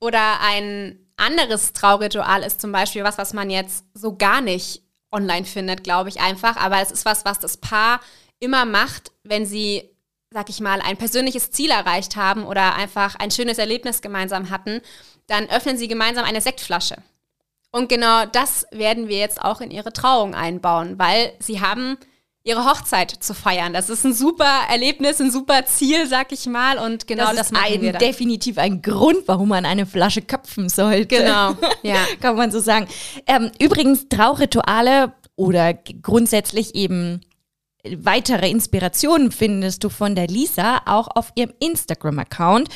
Oder 0.00 0.40
ein 0.40 0.98
anderes 1.16 1.74
Trauritual 1.74 2.42
ist 2.42 2.62
zum 2.62 2.72
Beispiel 2.72 3.04
was, 3.04 3.18
was 3.18 3.34
man 3.34 3.50
jetzt 3.50 3.84
so 3.92 4.16
gar 4.16 4.40
nicht 4.40 4.80
online 5.12 5.44
findet, 5.44 5.84
glaube 5.84 6.08
ich 6.08 6.20
einfach. 6.20 6.56
Aber 6.56 6.80
es 6.80 6.90
ist 6.90 7.04
was, 7.04 7.26
was 7.26 7.38
das 7.38 7.58
Paar 7.58 8.00
immer 8.38 8.64
macht, 8.64 9.12
wenn 9.22 9.44
sie, 9.44 9.90
sag 10.30 10.48
ich 10.48 10.60
mal, 10.60 10.80
ein 10.80 10.96
persönliches 10.96 11.50
Ziel 11.50 11.72
erreicht 11.72 12.16
haben 12.16 12.46
oder 12.46 12.74
einfach 12.74 13.16
ein 13.16 13.30
schönes 13.30 13.58
Erlebnis 13.58 14.00
gemeinsam 14.00 14.48
hatten. 14.48 14.80
Dann 15.26 15.50
öffnen 15.50 15.76
sie 15.76 15.88
gemeinsam 15.88 16.24
eine 16.24 16.40
Sektflasche. 16.40 17.02
Und 17.74 17.88
genau 17.88 18.24
das 18.26 18.68
werden 18.70 19.08
wir 19.08 19.18
jetzt 19.18 19.42
auch 19.42 19.60
in 19.60 19.72
ihre 19.72 19.92
Trauung 19.92 20.36
einbauen, 20.36 20.96
weil 20.96 21.32
sie 21.40 21.60
haben 21.60 21.98
ihre 22.44 22.66
Hochzeit 22.66 23.10
zu 23.10 23.34
feiern. 23.34 23.72
Das 23.72 23.90
ist 23.90 24.04
ein 24.04 24.14
super 24.14 24.60
Erlebnis, 24.70 25.20
ein 25.20 25.32
super 25.32 25.66
Ziel, 25.66 26.06
sag 26.06 26.30
ich 26.30 26.46
mal. 26.46 26.78
Und 26.78 27.08
genau 27.08 27.32
das, 27.32 27.36
das 27.36 27.50
ist 27.50 27.58
ein, 27.60 27.98
definitiv 27.98 28.58
ein 28.58 28.80
Grund, 28.80 29.26
warum 29.26 29.48
man 29.48 29.66
eine 29.66 29.86
Flasche 29.86 30.22
köpfen 30.22 30.68
sollte. 30.68 31.18
Genau, 31.18 31.56
ja. 31.82 31.96
Kann 32.20 32.36
man 32.36 32.52
so 32.52 32.60
sagen. 32.60 32.86
Ähm, 33.26 33.50
übrigens, 33.58 34.08
Traurituale 34.08 35.12
oder 35.34 35.74
grundsätzlich 35.74 36.76
eben 36.76 37.22
weitere 37.82 38.50
Inspirationen 38.50 39.32
findest 39.32 39.82
du 39.82 39.88
von 39.88 40.14
der 40.14 40.28
Lisa 40.28 40.82
auch 40.86 41.08
auf 41.08 41.32
ihrem 41.34 41.54
Instagram-Account 41.58 42.68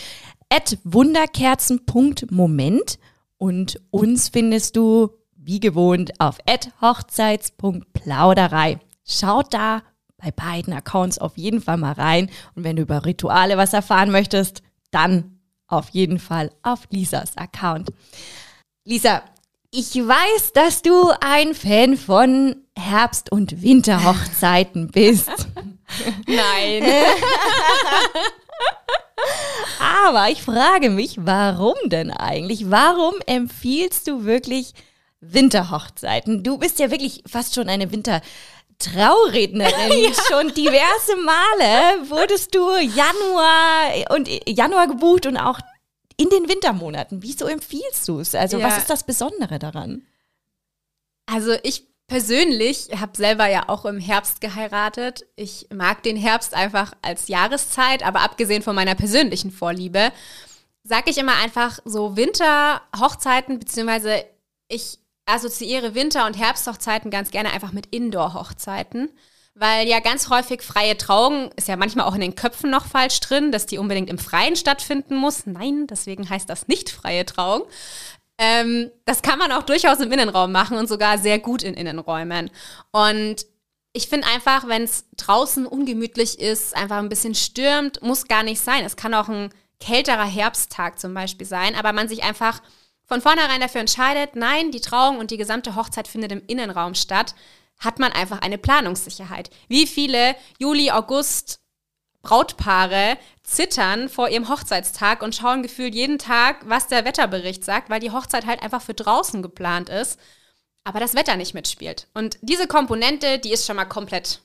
at 0.51 0.77
wunderkerzen.moment. 0.83 2.99
Und 3.39 3.81
uns 3.91 4.29
findest 4.29 4.77
du 4.77 5.11
wie 5.37 5.61
gewohnt 5.61 6.21
auf 6.21 6.39
hochzeits.plauderei. 6.83 8.81
Schaut 9.07 9.55
da 9.55 9.83
bei 10.19 10.31
beiden 10.31 10.73
Accounts 10.75 11.19
auf 11.19 11.39
jeden 11.39 11.63
Fall 11.63 11.79
mal 11.79 11.93
rein. 11.93 12.29
Und 12.55 12.65
wenn 12.65 12.77
du 12.77 12.83
über 12.83 13.05
Rituale 13.07 13.57
was 13.57 13.73
erfahren 13.73 14.11
möchtest, 14.11 14.63
dann 14.91 15.39
auf 15.69 15.91
jeden 15.91 16.19
Fall 16.19 16.51
auf 16.63 16.89
Lisas 16.91 17.37
Account. 17.37 17.91
Lisa, 18.85 19.23
ich 19.71 19.95
weiß, 19.95 20.53
dass 20.55 20.83
du 20.83 21.13
ein 21.21 21.55
Fan 21.55 21.97
von 21.97 22.57
Herbst- 22.77 23.31
und 23.31 23.63
Winterhochzeiten 23.63 24.89
bist. 24.91 25.29
Nein. 26.27 26.83
Aber 29.79 30.29
ich 30.31 30.43
frage 30.43 30.91
mich, 30.91 31.17
warum 31.21 31.77
denn 31.87 32.11
eigentlich? 32.11 32.71
Warum 32.71 33.15
empfiehlst 33.27 34.09
du 34.09 34.25
wirklich 34.25 34.75
Winterhochzeiten? 35.21 36.43
Du 36.43 36.59
bist 36.59 36.79
ja 36.79 36.91
wirklich 36.91 37.23
fast 37.27 37.55
schon 37.55 37.69
eine 37.69 37.91
Winter- 37.91 38.23
Traurednerin. 38.79 39.73
ja. 40.05 40.13
Schon 40.29 40.55
diverse 40.55 41.17
Male 41.17 42.09
wurdest 42.09 42.55
du 42.55 42.61
Januar 42.77 44.15
und 44.15 44.29
Januar 44.49 44.87
gebucht 44.87 45.27
und 45.27 45.37
auch 45.37 45.59
in 46.17 46.29
den 46.31 46.49
Wintermonaten. 46.49 47.23
Wieso 47.23 47.47
empfiehlst 47.47 48.07
du 48.09 48.21
es? 48.21 48.35
Also, 48.35 48.59
ja. 48.59 48.67
was 48.67 48.79
ist 48.79 48.91
das 48.91 49.05
Besondere 49.05 49.59
daran? 49.59 50.07
Also, 51.27 51.55
ich 51.63 51.87
persönlich 52.09 52.89
habe 52.99 53.17
selber 53.17 53.47
ja 53.47 53.69
auch 53.69 53.85
im 53.85 54.01
Herbst 54.01 54.41
geheiratet. 54.41 55.27
Ich 55.37 55.69
mag 55.73 56.03
den 56.03 56.17
Herbst 56.17 56.55
einfach 56.55 56.93
als 57.03 57.29
Jahreszeit, 57.29 58.05
aber 58.05 58.21
abgesehen 58.21 58.63
von 58.63 58.75
meiner 58.75 58.95
persönlichen 58.95 59.53
Vorliebe, 59.53 60.11
sage 60.83 61.11
ich 61.11 61.19
immer 61.19 61.37
einfach 61.37 61.79
so 61.85 62.17
Winterhochzeiten, 62.17 63.59
beziehungsweise 63.59 64.25
ich 64.69 64.99
assoziiere 65.27 65.95
Winter- 65.95 66.27
und 66.27 66.39
Herbsthochzeiten 66.39 67.11
ganz 67.11 67.31
gerne 67.31 67.53
einfach 67.53 67.73
mit 67.73 67.87
Indoor-Hochzeiten. 67.87 69.11
Weil 69.55 69.89
ja 69.89 69.99
ganz 69.99 70.31
häufig 70.31 70.63
freie 70.63 70.97
Trauung 70.97 71.51
ist 71.57 71.67
ja 71.67 71.77
manchmal 71.77 72.07
auch 72.07 72.15
in 72.15 72.21
den 72.21 72.37
Köpfen 72.37 72.71
noch 72.71 72.87
falsch 72.87 73.19
drin, 73.21 73.51
dass 73.51 73.67
die 73.67 73.79
unbedingt 73.79 74.09
im 74.09 74.19
Freien 74.19 74.55
stattfinden 74.55 75.17
muss. 75.17 75.47
Nein, 75.47 75.89
deswegen 75.89 76.31
heißt 76.31 76.49
das 76.49 76.69
nicht 76.69 76.91
freie 76.91 77.27
Trauung. 77.27 77.63
Ähm, 78.39 78.91
das 79.05 79.23
kann 79.23 79.39
man 79.39 79.53
auch 79.53 79.65
durchaus 79.65 79.99
im 79.99 80.13
Innenraum 80.13 80.53
machen 80.53 80.79
und 80.79 80.89
sogar 80.89 81.19
sehr 81.19 81.39
gut 81.39 81.63
in 81.63 81.75
Innenräumen. 81.75 82.51
Und 82.93 83.47
ich 83.93 84.09
finde 84.09 84.29
einfach, 84.29 84.69
wenn 84.69 84.83
es 84.83 85.07
draußen 85.17 85.67
ungemütlich 85.67 86.39
ist, 86.39 86.77
einfach 86.77 86.99
ein 86.99 87.09
bisschen 87.09 87.35
stürmt, 87.35 88.01
muss 88.03 88.29
gar 88.29 88.45
nicht 88.45 88.61
sein. 88.61 88.85
Es 88.85 88.97
kann 88.97 89.15
auch 89.15 89.29
ein 89.29 89.51
kälterer 89.81 90.25
Herbsttag 90.25 90.99
zum 90.99 91.15
Beispiel 91.15 91.47
sein, 91.47 91.75
aber 91.75 91.93
man 91.93 92.09
sich 92.09 92.23
einfach 92.23 92.63
von 93.07 93.23
vornherein 93.23 93.61
dafür 93.61 93.81
entscheidet, 93.81 94.37
nein, 94.37 94.71
die 94.71 94.81
Trauung 94.81 95.19
und 95.19 95.31
die 95.31 95.37
gesamte 95.37 95.75
Hochzeit 95.75 96.07
findet 96.07 96.31
im 96.31 96.43
Innenraum 96.47 96.95
statt, 96.95 97.35
hat 97.79 97.99
man 97.99 98.13
einfach 98.13 98.41
eine 98.41 98.59
Planungssicherheit. 98.59 99.51
Wie 99.69 99.87
viele 99.87 100.37
Juli, 100.59 100.91
August 100.91 101.61
Brautpaare 102.23 103.17
zittern 103.45 104.09
vor 104.09 104.29
ihrem 104.29 104.49
Hochzeitstag 104.49 105.23
und 105.23 105.35
schauen 105.35 105.63
gefühlt 105.63 105.95
jeden 105.95 106.19
Tag, 106.19 106.69
was 106.69 106.89
der 106.89 107.05
Wetterbericht 107.05 107.65
sagt, 107.65 107.91
weil 107.91 108.01
die 108.01 108.11
Hochzeit 108.11 108.45
halt 108.47 108.63
einfach 108.63 108.83
für 108.83 108.95
draußen 108.95 109.43
geplant 109.43 109.89
ist. 109.89 110.19
aber 110.85 111.01
das 111.01 111.15
Wetter 111.15 111.37
nicht 111.37 111.53
mitspielt. 111.55 112.07
Und 112.15 112.39
diese 112.41 112.67
Komponente, 112.67 113.39
die 113.39 113.53
ist 113.53 113.67
schon 113.67 113.77
mal 113.77 113.85
komplett 113.85 114.41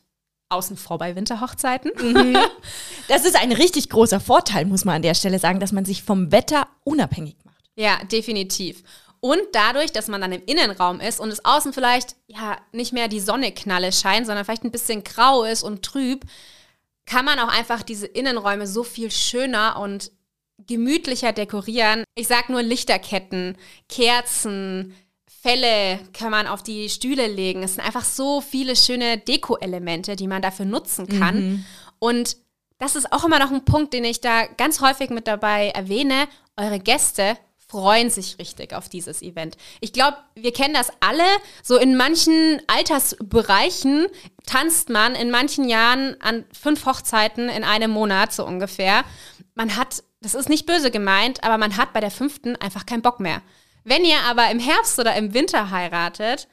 außen 0.50 0.76
vor 0.78 0.98
bei 0.98 1.16
Winterhochzeiten. 1.16 1.92
Mhm. 2.00 2.38
Das 3.10 3.26
ist 3.26 3.36
ein 3.36 3.52
richtig 3.52 3.90
großer 3.90 4.22
Vorteil, 4.22 4.64
muss 4.66 4.86
man 4.86 4.96
an 4.96 5.02
der 5.02 5.14
Stelle 5.14 5.38
sagen, 5.40 5.60
dass 5.60 5.74
man 5.74 5.84
sich 5.84 6.04
vom 6.04 6.32
Wetter 6.32 6.68
unabhängig 6.86 7.36
macht. 7.44 7.64
Ja, 7.76 7.98
definitiv. 8.06 8.82
Und 9.20 9.42
dadurch, 9.52 9.92
dass 9.92 10.08
man 10.08 10.22
dann 10.22 10.32
im 10.32 10.44
Innenraum 10.46 11.00
ist 11.02 11.20
und 11.20 11.30
es 11.30 11.44
außen 11.44 11.74
vielleicht 11.74 12.16
ja 12.28 12.58
nicht 12.72 12.94
mehr 12.94 13.10
die 13.10 13.20
Sonne 13.20 13.52
knalle 13.52 13.92
scheint, 13.92 14.26
sondern 14.26 14.46
vielleicht 14.46 14.64
ein 14.64 14.72
bisschen 14.72 15.04
grau 15.04 15.44
ist 15.44 15.64
und 15.64 15.84
trüb, 15.84 16.26
kann 17.06 17.26
man 17.26 17.40
auch 17.40 17.50
einfach 17.50 17.84
diese 17.84 18.08
Innenräume 18.08 18.68
so 18.68 18.84
viel 18.84 19.12
schöner 19.12 19.80
und 19.80 20.12
gemütlicher 20.68 21.34
dekorieren. 21.34 22.04
Ich 22.16 22.28
sag 22.28 22.50
nur 22.50 22.62
Lichterketten, 22.62 23.58
Kerzen, 23.90 24.96
Felle 25.42 26.00
kann 26.14 26.32
man 26.32 26.48
auf 26.48 26.64
die 26.64 26.90
Stühle 26.90 27.28
legen. 27.28 27.64
Es 27.64 27.76
sind 27.76 27.86
einfach 27.86 28.06
so 28.06 28.40
viele 28.40 28.78
schöne 28.78 29.18
Deko-Elemente, 29.18 30.16
die 30.16 30.28
man 30.28 30.42
dafür 30.42 30.66
nutzen 30.66 31.08
kann. 31.08 31.36
Mhm. 31.36 31.66
Und 32.00 32.38
das 32.78 32.96
ist 32.96 33.12
auch 33.12 33.26
immer 33.26 33.40
noch 33.40 33.52
ein 33.52 33.66
Punkt, 33.66 33.94
den 33.94 34.06
ich 34.06 34.22
da 34.22 34.46
ganz 34.46 34.80
häufig 34.80 35.10
mit 35.10 35.28
dabei 35.28 35.70
erwähne. 35.70 36.28
Eure 36.56 36.80
Gäste 36.80 37.38
freuen 37.74 38.12
sich 38.12 38.38
richtig 38.38 38.72
auf 38.74 38.88
dieses 38.88 39.24
Event. 39.24 39.58
Ich 39.82 39.94
glaube, 39.94 40.18
wir 40.36 40.54
kennen 40.54 40.76
das 40.76 40.92
alle. 41.00 41.24
So 41.64 41.78
in 41.78 41.98
manchen 41.98 42.62
Altersbereichen 42.68 44.06
tanzt 44.46 44.90
man 44.90 45.16
in 45.16 45.32
manchen 45.32 45.68
Jahren 45.68 46.16
an 46.22 46.46
fünf 46.54 46.86
Hochzeiten 46.86 47.50
in 47.50 47.64
einem 47.64 47.90
Monat 47.90 48.32
so 48.32 48.46
ungefähr. 48.46 49.04
Man 49.56 49.76
hat, 49.76 50.04
das 50.22 50.36
ist 50.36 50.50
nicht 50.50 50.68
böse 50.68 50.92
gemeint, 50.92 51.44
aber 51.44 51.58
man 51.58 51.76
hat 51.76 51.94
bei 51.94 52.00
der 52.00 52.12
fünften 52.12 52.56
einfach 52.58 52.86
keinen 52.86 53.02
Bock 53.02 53.20
mehr. 53.20 53.42
Wenn 53.84 54.06
ihr 54.06 54.20
aber 54.20 54.52
im 54.52 54.60
Herbst 54.60 55.00
oder 55.00 55.16
im 55.16 55.34
Winter 55.34 55.72
heiratet, 55.72 56.48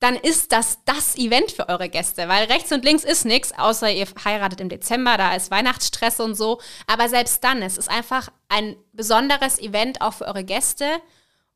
dann 0.00 0.14
ist 0.14 0.52
das 0.52 0.78
das 0.84 1.16
Event 1.16 1.50
für 1.50 1.68
eure 1.68 1.88
Gäste, 1.88 2.28
weil 2.28 2.44
rechts 2.44 2.70
und 2.72 2.84
links 2.84 3.04
ist 3.04 3.24
nichts, 3.24 3.52
außer 3.56 3.90
ihr 3.90 4.06
heiratet 4.24 4.60
im 4.60 4.68
Dezember, 4.68 5.16
da 5.16 5.34
ist 5.34 5.50
Weihnachtsstress 5.50 6.20
und 6.20 6.34
so. 6.36 6.60
Aber 6.86 7.08
selbst 7.08 7.42
dann, 7.42 7.62
es 7.62 7.76
ist 7.76 7.90
einfach 7.90 8.28
ein 8.48 8.76
besonderes 8.92 9.58
Event 9.58 10.00
auch 10.00 10.14
für 10.14 10.26
eure 10.26 10.44
Gäste 10.44 10.86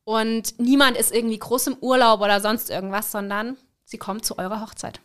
und 0.03 0.59
niemand 0.59 0.97
ist 0.97 1.13
irgendwie 1.13 1.39
groß 1.39 1.67
im 1.67 1.77
Urlaub 1.79 2.19
oder 2.19 2.41
sonst 2.41 2.69
irgendwas, 2.69 3.11
sondern 3.11 3.57
sie 3.85 3.97
kommen 3.97 4.21
zu 4.21 4.37
eurer 4.37 4.61
Hochzeit. 4.61 4.99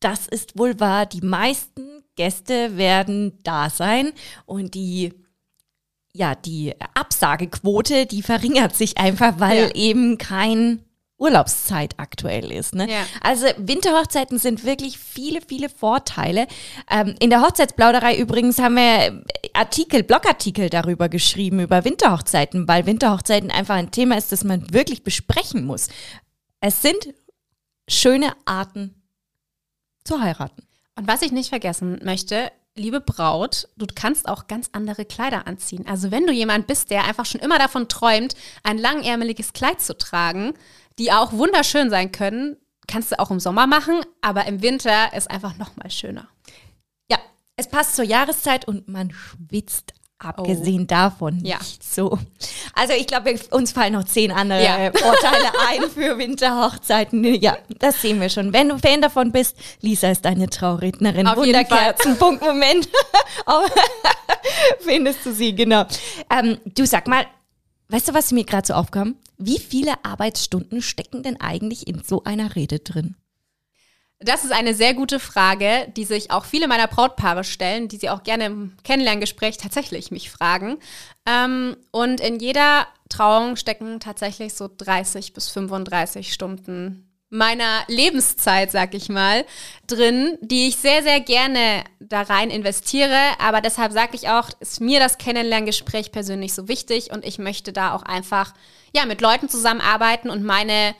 Das 0.00 0.26
ist 0.26 0.58
wohl 0.58 0.80
wahr. 0.80 1.04
Die 1.04 1.20
meisten 1.20 2.02
Gäste 2.16 2.78
werden 2.78 3.38
da 3.42 3.68
sein 3.68 4.12
und 4.46 4.74
die 4.74 5.12
ja, 6.12 6.34
die 6.34 6.74
Absagequote, 6.94 8.06
die 8.06 8.22
verringert 8.22 8.74
sich 8.74 8.98
einfach, 8.98 9.38
weil 9.38 9.68
ja. 9.68 9.74
eben 9.74 10.18
kein 10.18 10.84
Urlaubszeit 11.20 11.94
aktuell 11.98 12.50
ist. 12.50 12.74
Ne? 12.74 12.90
Ja. 12.90 13.06
Also 13.20 13.46
Winterhochzeiten 13.58 14.38
sind 14.38 14.64
wirklich 14.64 14.98
viele, 14.98 15.40
viele 15.42 15.68
Vorteile. 15.68 16.46
Ähm, 16.90 17.14
in 17.20 17.30
der 17.30 17.42
Hochzeitsplauderei 17.42 18.16
übrigens 18.16 18.58
haben 18.58 18.76
wir 18.76 19.22
Artikel, 19.52 20.02
Blogartikel 20.02 20.70
darüber 20.70 21.08
geschrieben, 21.08 21.60
über 21.60 21.84
Winterhochzeiten, 21.84 22.66
weil 22.66 22.86
Winterhochzeiten 22.86 23.50
einfach 23.50 23.74
ein 23.74 23.90
Thema 23.90 24.16
ist, 24.16 24.32
das 24.32 24.44
man 24.44 24.72
wirklich 24.72 25.04
besprechen 25.04 25.66
muss. 25.66 25.88
Es 26.60 26.80
sind 26.82 27.14
schöne 27.88 28.32
Arten 28.46 28.94
zu 30.04 30.20
heiraten. 30.20 30.62
Und 30.96 31.06
was 31.06 31.22
ich 31.22 31.32
nicht 31.32 31.50
vergessen 31.50 32.00
möchte, 32.02 32.50
liebe 32.76 33.00
Braut, 33.00 33.68
du 33.76 33.86
kannst 33.94 34.28
auch 34.28 34.46
ganz 34.46 34.70
andere 34.72 35.04
Kleider 35.04 35.46
anziehen. 35.46 35.86
Also 35.86 36.10
wenn 36.10 36.26
du 36.26 36.32
jemand 36.32 36.66
bist, 36.66 36.90
der 36.90 37.04
einfach 37.04 37.26
schon 37.26 37.40
immer 37.40 37.58
davon 37.58 37.88
träumt, 37.88 38.34
ein 38.62 38.78
langärmeliges 38.78 39.52
Kleid 39.52 39.80
zu 39.80 39.96
tragen, 39.96 40.54
die 41.00 41.10
auch 41.10 41.32
wunderschön 41.32 41.90
sein 41.90 42.12
können, 42.12 42.56
kannst 42.86 43.10
du 43.10 43.18
auch 43.18 43.30
im 43.30 43.40
Sommer 43.40 43.66
machen, 43.66 44.04
aber 44.20 44.44
im 44.44 44.62
Winter 44.62 45.12
ist 45.14 45.30
einfach 45.30 45.56
noch 45.56 45.74
mal 45.76 45.90
schöner. 45.90 46.28
Ja, 47.10 47.18
es 47.56 47.68
passt 47.68 47.96
zur 47.96 48.04
Jahreszeit 48.04 48.68
und 48.68 48.86
man 48.86 49.10
schwitzt 49.10 49.94
Abgesehen 50.22 50.82
oh. 50.82 50.86
davon 50.86 51.36
nicht 51.38 51.48
ja. 51.48 51.58
so. 51.80 52.18
Also 52.74 52.92
ich 52.92 53.06
glaube, 53.06 53.36
uns 53.52 53.72
fallen 53.72 53.94
noch 53.94 54.04
zehn 54.04 54.30
andere 54.30 54.62
ja. 54.62 54.92
Vorteile 54.94 55.50
ein 55.66 55.90
für 55.90 56.18
Winterhochzeiten. 56.18 57.24
Ja, 57.40 57.56
das 57.78 58.02
sehen 58.02 58.20
wir 58.20 58.28
schon. 58.28 58.52
Wenn 58.52 58.68
du 58.68 58.78
Fan 58.78 59.00
davon 59.00 59.32
bist, 59.32 59.56
Lisa 59.80 60.10
ist 60.10 60.26
deine 60.26 60.50
Traurednerin. 60.50 61.26
Auf 61.26 61.38
Wunderkerzen, 61.38 62.18
Punkt, 62.18 62.42
Moment. 62.42 62.86
Findest 64.80 65.24
du 65.24 65.32
sie, 65.32 65.54
genau. 65.54 65.86
Ähm, 66.28 66.58
du 66.66 66.84
sag 66.84 67.08
mal, 67.08 67.24
weißt 67.90 68.08
du, 68.08 68.14
was 68.14 68.32
mir 68.32 68.44
gerade 68.44 68.66
so 68.66 68.74
aufkam? 68.74 69.16
Wie 69.38 69.58
viele 69.58 70.04
Arbeitsstunden 70.04 70.82
stecken 70.82 71.22
denn 71.22 71.40
eigentlich 71.40 71.86
in 71.86 72.02
so 72.02 72.24
einer 72.24 72.54
Rede 72.56 72.78
drin? 72.78 73.16
Das 74.22 74.44
ist 74.44 74.52
eine 74.52 74.74
sehr 74.74 74.92
gute 74.92 75.18
Frage, 75.18 75.90
die 75.96 76.04
sich 76.04 76.30
auch 76.30 76.44
viele 76.44 76.68
meiner 76.68 76.86
Brautpaare 76.86 77.42
stellen, 77.42 77.88
die 77.88 77.96
sie 77.96 78.10
auch 78.10 78.22
gerne 78.22 78.44
im 78.44 78.76
Kennenlerngespräch 78.84 79.56
tatsächlich 79.56 80.10
mich 80.10 80.30
fragen. 80.30 80.76
Ähm, 81.26 81.76
und 81.90 82.20
in 82.20 82.38
jeder 82.38 82.86
Trauung 83.08 83.56
stecken 83.56 83.98
tatsächlich 83.98 84.52
so 84.52 84.68
30 84.76 85.32
bis 85.32 85.48
35 85.48 86.34
Stunden 86.34 87.09
meiner 87.30 87.84
Lebenszeit, 87.86 88.72
sag 88.72 88.92
ich 88.94 89.08
mal, 89.08 89.46
drin, 89.86 90.36
die 90.40 90.68
ich 90.68 90.76
sehr, 90.76 91.02
sehr 91.02 91.20
gerne 91.20 91.84
da 92.00 92.22
rein 92.22 92.50
investiere. 92.50 93.18
Aber 93.38 93.60
deshalb 93.60 93.92
sage 93.92 94.16
ich 94.16 94.28
auch, 94.28 94.50
ist 94.58 94.80
mir 94.80 94.98
das 94.98 95.16
Kennenlerngespräch 95.16 96.12
persönlich 96.12 96.52
so 96.52 96.68
wichtig 96.68 97.12
und 97.12 97.24
ich 97.24 97.38
möchte 97.38 97.72
da 97.72 97.94
auch 97.94 98.02
einfach 98.02 98.52
ja, 98.94 99.06
mit 99.06 99.20
Leuten 99.20 99.48
zusammenarbeiten 99.48 100.28
und 100.28 100.42
meine 100.42 100.94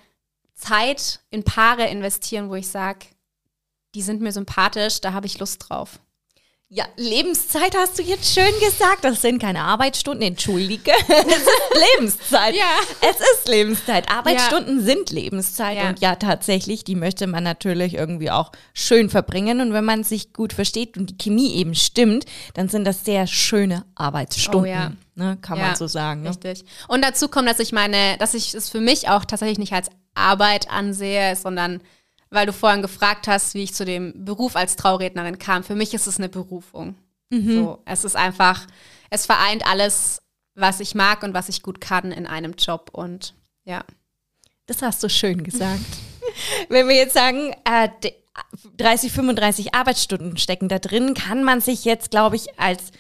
Zeit 0.55 1.21
in 1.31 1.43
Paare 1.43 1.87
investieren, 1.89 2.49
wo 2.49 2.55
ich 2.55 2.69
sage, 2.69 3.07
die 3.95 4.03
sind 4.03 4.21
mir 4.21 4.33
sympathisch, 4.33 5.01
da 5.01 5.13
habe 5.13 5.27
ich 5.27 5.41
Lust 5.41 5.69
drauf. 5.69 5.99
Ja, 6.73 6.85
Lebenszeit 6.97 7.77
hast 7.77 7.99
du 7.99 8.03
jetzt 8.05 8.33
schön 8.33 8.53
gesagt. 8.61 9.03
Das 9.03 9.21
sind 9.21 9.41
keine 9.41 9.63
Arbeitsstunden, 9.63 10.23
entschuldige. 10.23 10.93
Es 11.09 11.37
ist 11.37 11.99
Lebenszeit. 11.99 12.55
ja. 12.55 12.79
Es 13.01 13.17
ist 13.17 13.49
Lebenszeit. 13.49 14.09
Arbeitsstunden 14.09 14.79
ja. 14.79 14.85
sind 14.85 15.11
Lebenszeit. 15.11 15.77
Ja. 15.77 15.89
Und 15.89 15.99
ja, 15.99 16.15
tatsächlich, 16.15 16.85
die 16.85 16.95
möchte 16.95 17.27
man 17.27 17.43
natürlich 17.43 17.95
irgendwie 17.95 18.31
auch 18.31 18.53
schön 18.73 19.11
verbringen. 19.11 19.61
Und 19.61 19.73
wenn 19.73 19.85
man 19.85 20.05
sich 20.05 20.33
gut 20.33 20.53
versteht 20.53 20.97
und 20.97 21.11
die 21.11 21.19
Chemie 21.19 21.55
eben 21.55 21.75
stimmt, 21.75 22.25
dann 22.55 22.69
sind 22.69 22.85
das 22.85 23.05
sehr 23.05 23.27
schöne 23.27 23.85
Arbeitsstunden. 23.97 24.63
Oh, 24.63 24.65
ja. 24.65 24.93
Ne, 25.17 25.39
kann 25.43 25.59
man 25.59 25.75
so 25.75 25.89
sagen. 25.89 26.23
Ne? 26.23 26.31
Richtig. 26.31 26.65
Und 26.87 27.03
dazu 27.03 27.27
kommt, 27.27 27.49
dass 27.49 27.59
ich 27.59 27.73
meine, 27.73 28.17
dass 28.19 28.35
ich 28.35 28.55
es 28.55 28.71
für 28.71 28.81
mich 28.81 29.09
auch 29.09 29.25
tatsächlich 29.25 29.59
nicht 29.59 29.73
als 29.73 29.89
Arbeit 30.15 30.71
ansehe, 30.71 31.35
sondern 31.35 31.81
weil 32.31 32.47
du 32.47 32.53
vorhin 32.53 32.83
gefragt 32.83 33.27
hast, 33.27 33.55
wie 33.55 33.63
ich 33.63 33.75
zu 33.75 33.85
dem 33.85 34.25
Beruf 34.25 34.57
als 34.57 34.77
Traurednerin 34.77 35.39
kam. 35.39 35.65
Für 35.65 35.75
mich 35.75 35.95
ist 35.95 36.07
es 36.07 36.19
eine 36.19 36.29
Berufung. 36.29 36.95
Mhm. 37.31 37.55
So, 37.55 37.83
es 37.85 38.05
ist 38.05 38.17
einfach, 38.17 38.67
es 39.11 39.27
vereint 39.27 39.67
alles, 39.67 40.23
was 40.55 40.81
ich 40.81 40.95
mag 40.95 41.23
und 41.23 41.35
was 41.35 41.49
ich 41.49 41.63
gut 41.63 41.81
kann 41.81 42.13
in 42.13 42.27
einem 42.27 42.55
Job 42.55 42.91
und 42.93 43.35
ja. 43.65 43.85
Das 44.67 44.83
hast 44.83 45.03
du 45.03 45.09
schön 45.09 45.43
gesagt. 45.43 45.81
Wenn 46.69 46.89
wir 46.89 46.95
jetzt 46.95 47.15
sagen, 47.15 47.53
äh, 47.65 47.89
30, 48.77 49.13
35 49.13 49.75
Arbeitsstunden 49.75 50.37
stecken 50.37 50.69
da 50.69 50.79
drin, 50.79 51.15
kann 51.15 51.43
man 51.43 51.61
sich 51.61 51.85
jetzt, 51.85 52.11
glaube 52.11 52.37
ich, 52.37 52.59
als 52.59 52.93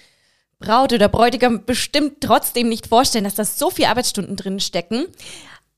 Braut 0.59 0.93
oder 0.93 1.09
Bräutigam 1.09 1.65
bestimmt 1.65 2.21
trotzdem 2.21 2.69
nicht 2.69 2.87
vorstellen, 2.87 3.25
dass 3.25 3.35
da 3.35 3.45
so 3.45 3.71
viele 3.71 3.89
Arbeitsstunden 3.89 4.37
drin 4.37 4.61
stecken. 4.61 5.07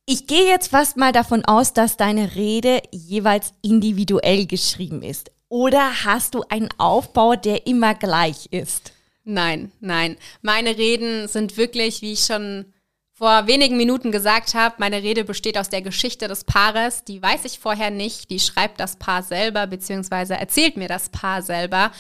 Ich 0.05 0.27
gehe 0.27 0.49
jetzt 0.49 0.69
fast 0.69 0.97
mal 0.97 1.13
davon 1.13 1.45
aus, 1.45 1.73
dass 1.75 1.97
deine 1.97 2.35
Rede 2.35 2.83
jeweils 2.91 3.53
individuell 3.63 4.47
geschrieben 4.47 5.03
ist. 5.03 5.31
Oder 5.49 6.05
hast 6.05 6.35
du 6.35 6.43
einen 6.49 6.71
Aufbau, 6.79 7.37
der 7.37 7.67
immer 7.67 7.95
gleich 7.95 8.47
ist? 8.51 8.93
Nein, 9.23 9.71
nein. 9.79 10.17
Meine 10.41 10.77
Reden 10.77 11.29
sind 11.29 11.57
wirklich, 11.57 12.03
wie 12.03 12.15
ich 12.15 12.25
schon 12.25 12.73
vor 13.13 13.47
wenigen 13.47 13.77
Minuten 13.77 14.11
gesagt 14.11 14.55
habe, 14.55 14.75
meine 14.79 15.01
Rede 15.05 15.23
besteht 15.23 15.57
aus 15.57 15.69
der 15.69 15.83
Geschichte 15.83 16.27
des 16.27 16.43
Paares. 16.43 17.05
Die 17.05 17.23
weiß 17.23 17.45
ich 17.45 17.61
vorher 17.61 17.91
nicht. 17.91 18.31
Die 18.31 18.41
schreibt 18.41 18.81
das 18.81 18.97
Paar 18.97 19.23
selber, 19.23 19.69
beziehungsweise 19.69 20.35
erzählt 20.35 20.77
mir 20.77 20.89
das 20.89 21.11
Paar 21.11 21.43
selber. 21.43 21.93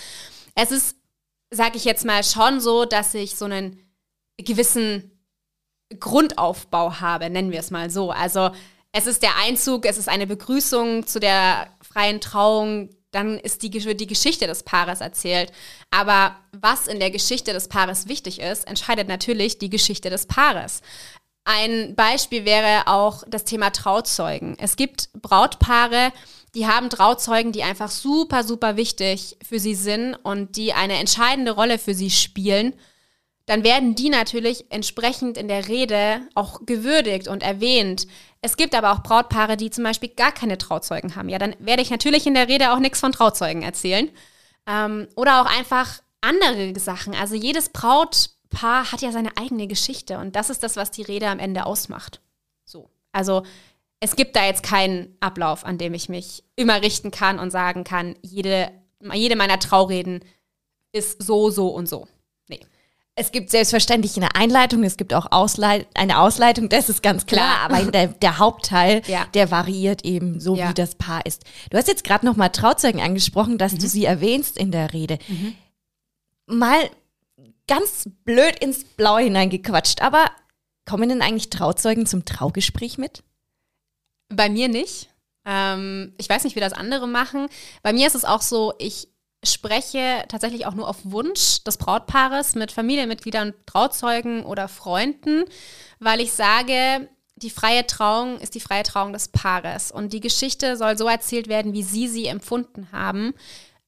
Es 0.57 0.73
ist, 0.73 0.97
sage 1.51 1.77
ich 1.77 1.85
jetzt 1.85 2.05
mal, 2.05 2.25
schon 2.25 2.61
so, 2.61 2.85
dass 2.85 3.15
ich 3.15 3.37
so 3.37 3.45
einen 3.45 3.79
gewissen 4.39 5.12
Grundaufbau 5.99 7.01
habe, 7.01 7.31
nennen 7.31 7.53
wir 7.53 7.61
es 7.61 7.71
mal 7.71 7.91
so. 7.91 8.11
Also 8.11 8.51
es 8.93 9.07
ist 9.07 9.23
der 9.23 9.37
Einzug, 9.39 9.87
es 9.87 9.99
ist 9.99 10.09
eine 10.09 10.27
Begrüßung 10.27 11.07
zu 11.07 11.19
der 11.19 11.69
freien 11.81 12.21
Trauung, 12.21 12.91
dann 13.11 13.39
ist 13.39 13.63
die, 13.63 13.71
die 13.71 14.07
Geschichte 14.07 14.47
des 14.47 14.63
Paares 14.63 15.01
erzählt. 15.01 15.53
Aber 15.91 16.37
was 16.53 16.87
in 16.87 16.99
der 16.99 17.11
Geschichte 17.11 17.53
des 17.53 17.69
Paares 17.69 18.09
wichtig 18.09 18.41
ist, 18.41 18.67
entscheidet 18.67 19.09
natürlich 19.09 19.59
die 19.59 19.71
Geschichte 19.71 20.11
des 20.11 20.27
Paares. 20.27 20.81
Ein 21.45 21.95
Beispiel 21.95 22.45
wäre 22.45 22.87
auch 22.87 23.25
das 23.27 23.45
Thema 23.45 23.71
Trauzeugen. 23.71 24.57
Es 24.59 24.77
gibt 24.77 25.11
Brautpaare, 25.15 26.13
die 26.55 26.67
haben 26.67 26.91
Trauzeugen, 26.91 27.53
die 27.53 27.63
einfach 27.63 27.91
super, 27.91 28.45
super 28.45 28.77
wichtig 28.77 29.37
für 29.47 29.59
sie 29.59 29.75
sind 29.75 30.15
und 30.15 30.57
die 30.57 30.73
eine 30.73 30.99
entscheidende 30.99 31.53
Rolle 31.53 31.79
für 31.79 31.95
sie 31.95 32.11
spielen 32.11 32.75
dann 33.47 33.65
werden 33.65 33.95
die 33.95 34.09
natürlich 34.09 34.67
entsprechend 34.71 35.37
in 35.37 35.49
der 35.49 35.69
Rede 35.69 36.21
auch 36.35 36.61
gewürdigt 36.65 37.29
und 37.29 37.43
erwähnt. 37.43 38.07
Es 38.41 38.57
gibt 38.57 38.75
aber 38.75 38.93
auch 38.93 39.03
Brautpaare, 39.03 39.57
die 39.57 39.71
zum 39.71 39.85
Beispiel 39.85 40.11
gar 40.11 40.33
keine 40.33 40.59
Trauzeugen 40.59 41.17
haben. 41.17 41.29
Ja, 41.29 41.39
dann 41.39 41.57
werde 41.59 41.83
ich 41.83 41.91
natürlich 41.91 42.27
in 42.27 42.35
der 42.35 42.49
Rede 42.49 42.73
auch 42.73 42.79
nichts 42.79 43.01
von 43.01 43.13
Trauzeugen 43.13 43.63
erzählen. 43.63 44.11
Ähm, 44.67 45.09
oder 45.17 45.43
auch 45.43 45.47
einfach 45.47 46.01
andere 46.21 46.79
Sachen. 46.79 47.15
Also 47.15 47.35
jedes 47.35 47.69
Brautpaar 47.69 48.93
hat 48.93 49.03
ja 49.03 49.13
seine 49.13 49.37
eigene 49.37 49.67
Geschichte 49.67 50.19
und 50.19 50.37
das 50.37 50.51
ist 50.51 50.63
das, 50.63 50.77
was 50.77 50.91
die 50.91 51.03
Rede 51.03 51.29
am 51.29 51.39
Ende 51.39 51.67
ausmacht. 51.67 52.21
So. 52.65 52.91
Also 53.13 53.43
es 54.01 54.17
gibt 54.17 54.35
da 54.35 54.45
jetzt 54.45 54.63
keinen 54.63 55.17
Ablauf, 55.21 55.65
an 55.65 55.79
dem 55.79 55.95
ich 55.95 56.09
mich 56.09 56.45
immer 56.57 56.83
richten 56.83 57.11
kann 57.11 57.39
und 57.39 57.51
sagen 57.51 57.85
kann, 57.85 58.17
jede, 58.23 58.71
jede 59.13 59.37
meiner 59.37 59.59
Traureden 59.59 60.25
ist 60.93 61.23
so, 61.23 61.51
so 61.51 61.69
und 61.69 61.89
so. 61.89 62.09
Es 63.15 63.31
gibt 63.31 63.51
selbstverständlich 63.51 64.17
eine 64.17 64.35
Einleitung, 64.35 64.85
es 64.85 64.97
gibt 64.97 65.13
auch 65.13 65.33
Ausleit 65.33 65.87
eine 65.95 66.19
Ausleitung, 66.19 66.71
das 66.71 66.89
ist 66.89 67.03
ganz 67.03 67.27
klar, 67.27 67.59
aber 67.61 67.91
der, 67.91 68.09
der 68.09 68.39
Hauptteil, 68.39 69.03
ja. 69.07 69.27
der 69.35 69.51
variiert 69.51 70.03
eben 70.07 70.41
so, 70.41 70.57
ja. 70.57 70.71
wie 70.71 70.75
das 70.75 70.95
Paar 70.95 71.27
ist. 71.27 71.45
Du 71.69 71.77
hast 71.77 71.89
jetzt 71.89 72.05
gerade 72.05 72.25
nochmal 72.25 72.49
Trauzeugen 72.49 73.03
angesprochen, 73.03 73.59
dass 73.59 73.73
mhm. 73.73 73.79
du 73.81 73.89
sie 73.89 74.07
erwähnst 74.07 74.57
in 74.57 74.71
der 74.71 74.95
Rede. 74.95 75.19
Mhm. 75.29 75.55
Mal 76.47 76.91
ganz 77.69 78.09
blöd 78.25 78.59
ins 78.61 78.85
Blaue 78.85 79.21
hineingequatscht, 79.21 80.01
aber 80.01 80.31
kommen 80.87 81.11
denn 81.11 81.21
eigentlich 81.21 81.51
Trauzeugen 81.51 82.07
zum 82.07 82.25
Traugespräch 82.25 82.97
mit? 82.97 83.23
Bei 84.31 84.49
mir 84.49 84.69
nicht. 84.69 85.11
Ähm, 85.45 86.15
ich 86.17 86.31
weiß 86.31 86.45
nicht, 86.45 86.57
wie 86.57 86.61
das 86.61 86.73
andere 86.73 87.07
machen. 87.07 87.49
Bei 87.83 87.93
mir 87.93 88.07
ist 88.07 88.15
es 88.15 88.25
auch 88.25 88.43
so, 88.43 88.73
ich 88.79 89.09
spreche 89.45 90.25
tatsächlich 90.29 90.67
auch 90.67 90.75
nur 90.75 90.89
auf 90.89 90.99
Wunsch 91.05 91.65
des 91.65 91.77
Brautpaares 91.77 92.55
mit 92.55 92.73
Familienmitgliedern, 92.73 93.55
Trauzeugen 93.67 94.45
oder 94.45 94.69
Freunden, 94.69 95.45
weil 95.99 96.21
ich 96.21 96.33
sage, 96.33 97.09
die 97.37 97.51
freie 97.51 97.87
Trauung 97.87 98.39
ist 98.39 98.55
die 98.55 98.61
freie 98.61 98.85
Trauung 98.85 99.13
des 99.13 99.29
Paares 99.29 99.91
und 99.91 100.13
die 100.13 100.21
Geschichte 100.21 100.77
soll 100.77 100.97
so 100.97 101.09
erzählt 101.09 101.49
werden, 101.49 101.73
wie 101.73 101.83
sie 101.83 102.07
sie 102.07 102.27
empfunden 102.27 102.89
haben. 102.93 103.35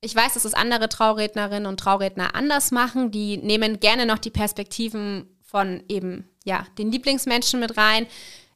Ich 0.01 0.15
weiß, 0.15 0.35
dass 0.35 0.45
es 0.45 0.55
andere 0.55 0.89
Traurednerinnen 0.89 1.67
und 1.67 1.79
Trauredner 1.79 2.35
anders 2.35 2.73
machen. 2.73 3.11
Die 3.11 3.39
nehmen 3.39 3.81
gerne 3.81 4.07
noch 4.07 4.19
die 4.19 4.31
Perspektiven 4.31 5.29
von 5.43 5.83
eben 5.89 6.29
ja 6.45 6.67
den 6.79 6.91
Lieblingsmenschen 6.91 7.61
mit 7.61 7.77
rein. 7.77 8.07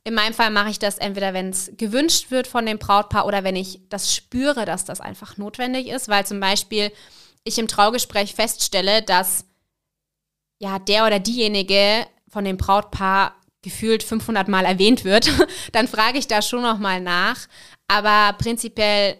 In 0.08 0.14
meinem 0.14 0.32
Fall 0.32 0.48
mache 0.48 0.70
ich 0.70 0.78
das 0.78 0.96
entweder, 0.96 1.34
wenn 1.34 1.50
es 1.50 1.70
gewünscht 1.76 2.30
wird 2.30 2.46
von 2.46 2.64
dem 2.64 2.78
Brautpaar 2.78 3.26
oder 3.26 3.44
wenn 3.44 3.56
ich 3.56 3.82
das 3.90 4.14
spüre, 4.14 4.64
dass 4.64 4.86
das 4.86 5.02
einfach 5.02 5.36
notwendig 5.36 5.88
ist, 5.88 6.08
weil 6.08 6.24
zum 6.24 6.40
Beispiel 6.40 6.90
ich 7.44 7.58
im 7.58 7.68
Traugespräch 7.68 8.34
feststelle, 8.34 9.02
dass 9.02 9.44
ja 10.60 10.78
der 10.78 11.04
oder 11.04 11.18
diejenige 11.18 12.06
von 12.26 12.46
dem 12.46 12.56
Brautpaar 12.56 13.36
gefühlt 13.60 14.02
500 14.02 14.48
Mal 14.48 14.64
erwähnt 14.64 15.04
wird, 15.04 15.30
dann 15.72 15.86
frage 15.86 16.16
ich 16.16 16.26
da 16.26 16.40
schon 16.40 16.62
noch 16.62 16.78
mal 16.78 17.02
nach. 17.02 17.46
Aber 17.86 18.34
prinzipiell 18.38 19.18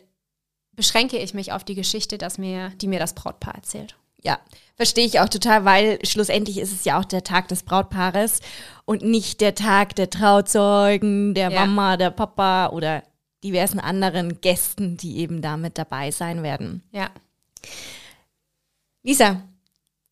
beschränke 0.72 1.18
ich 1.18 1.34
mich 1.34 1.52
auf 1.52 1.64
die 1.64 1.74
Geschichte, 1.74 2.16
dass 2.16 2.38
mir, 2.38 2.70
die 2.76 2.88
mir 2.88 2.98
das 2.98 3.14
Brautpaar 3.14 3.56
erzählt. 3.56 3.94
Ja, 4.22 4.40
verstehe 4.78 5.04
ich 5.04 5.20
auch 5.20 5.28
total, 5.28 5.64
weil 5.64 5.98
schlussendlich 6.06 6.58
ist 6.58 6.72
es 6.72 6.84
ja 6.84 6.98
auch 6.98 7.04
der 7.04 7.24
Tag 7.24 7.48
des 7.48 7.64
Brautpaares 7.64 8.40
und 8.84 9.02
nicht 9.02 9.40
der 9.40 9.56
Tag 9.56 9.96
der 9.96 10.08
Trauzeugen, 10.08 11.34
der 11.34 11.50
ja. 11.50 11.66
Mama, 11.66 11.96
der 11.96 12.10
Papa 12.10 12.68
oder 12.68 13.02
diversen 13.42 13.80
anderen 13.80 14.40
Gästen, 14.40 14.96
die 14.96 15.18
eben 15.18 15.42
damit 15.42 15.78
dabei 15.78 16.12
sein 16.12 16.44
werden. 16.44 16.84
Ja. 16.92 17.10
Lisa, 19.02 19.42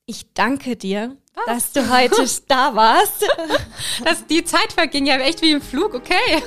ich 0.05 0.33
danke 0.35 0.75
dir, 0.77 1.17
Was? 1.35 1.47
dass 1.47 1.73
du 1.73 1.89
heute 1.89 2.27
da 2.49 2.75
warst. 2.75 3.25
Das, 4.05 4.27
die 4.27 4.45
Zeit 4.45 4.73
verging 4.73 5.07
ja 5.07 5.17
echt 5.19 5.43
wie 5.43 5.53
im 5.53 5.63
Flug, 5.63 5.95
okay. 5.95 6.43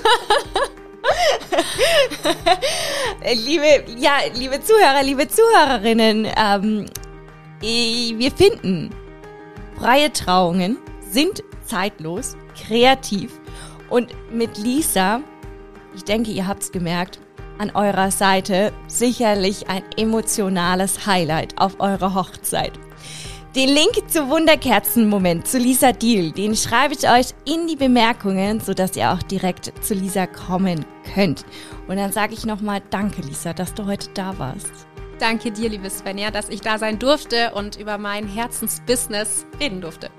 liebe, 3.33 3.85
ja, 3.97 4.17
liebe 4.33 4.61
Zuhörer, 4.61 5.03
liebe 5.03 5.27
Zuhörerinnen, 5.29 6.27
ähm, 6.35 6.85
wir 7.61 8.31
finden, 8.31 8.89
freie 9.77 10.11
Trauungen 10.13 10.77
sind 11.01 11.43
zeitlos, 11.65 12.37
kreativ 12.55 13.39
und 13.89 14.09
mit 14.31 14.57
Lisa, 14.57 15.21
ich 15.95 16.03
denke, 16.03 16.31
ihr 16.31 16.47
habt 16.47 16.63
es 16.63 16.71
gemerkt, 16.71 17.19
an 17.57 17.71
eurer 17.71 18.11
Seite 18.11 18.71
sicherlich 18.87 19.67
ein 19.67 19.83
emotionales 19.97 21.05
Highlight 21.05 21.59
auf 21.59 21.79
eurer 21.79 22.13
Hochzeit. 22.13 22.71
Den 23.55 23.69
Link 23.69 23.93
zu 24.07 24.29
Wunderkerzenmoment 24.29 25.47
zu 25.47 25.57
Lisa 25.57 25.91
Deal, 25.91 26.31
den 26.31 26.55
schreibe 26.55 26.93
ich 26.93 27.09
euch 27.09 27.33
in 27.45 27.67
die 27.67 27.75
Bemerkungen, 27.75 28.59
sodass 28.59 28.95
ihr 28.95 29.11
auch 29.11 29.23
direkt 29.23 29.73
zu 29.83 29.95
Lisa 29.95 30.27
kommen 30.27 30.85
könnt. 31.15 31.45
Und 31.87 31.97
dann 31.97 32.11
sage 32.11 32.35
ich 32.35 32.45
nochmal 32.45 32.81
Danke, 32.91 33.21
Lisa, 33.21 33.53
dass 33.53 33.73
du 33.73 33.87
heute 33.87 34.09
da 34.13 34.37
warst. 34.37 34.88
Danke 35.19 35.51
dir, 35.51 35.67
liebe 35.67 35.89
Svenja, 35.89 36.31
dass 36.31 36.47
ich 36.47 36.61
da 36.61 36.77
sein 36.77 36.97
durfte 36.97 37.51
und 37.53 37.75
über 37.75 37.97
mein 37.97 38.25
Herzensbusiness 38.25 39.45
reden 39.59 39.81
durfte. 39.81 40.09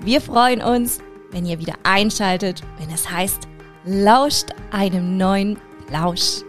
Wir 0.00 0.20
freuen 0.20 0.60
uns, 0.60 1.00
wenn 1.30 1.46
ihr 1.46 1.58
wieder 1.58 1.74
einschaltet, 1.82 2.62
wenn 2.78 2.90
es 2.90 3.10
heißt, 3.10 3.48
lauscht 3.84 4.50
einem 4.72 5.16
neuen 5.16 5.58
Plausch. 5.86 6.42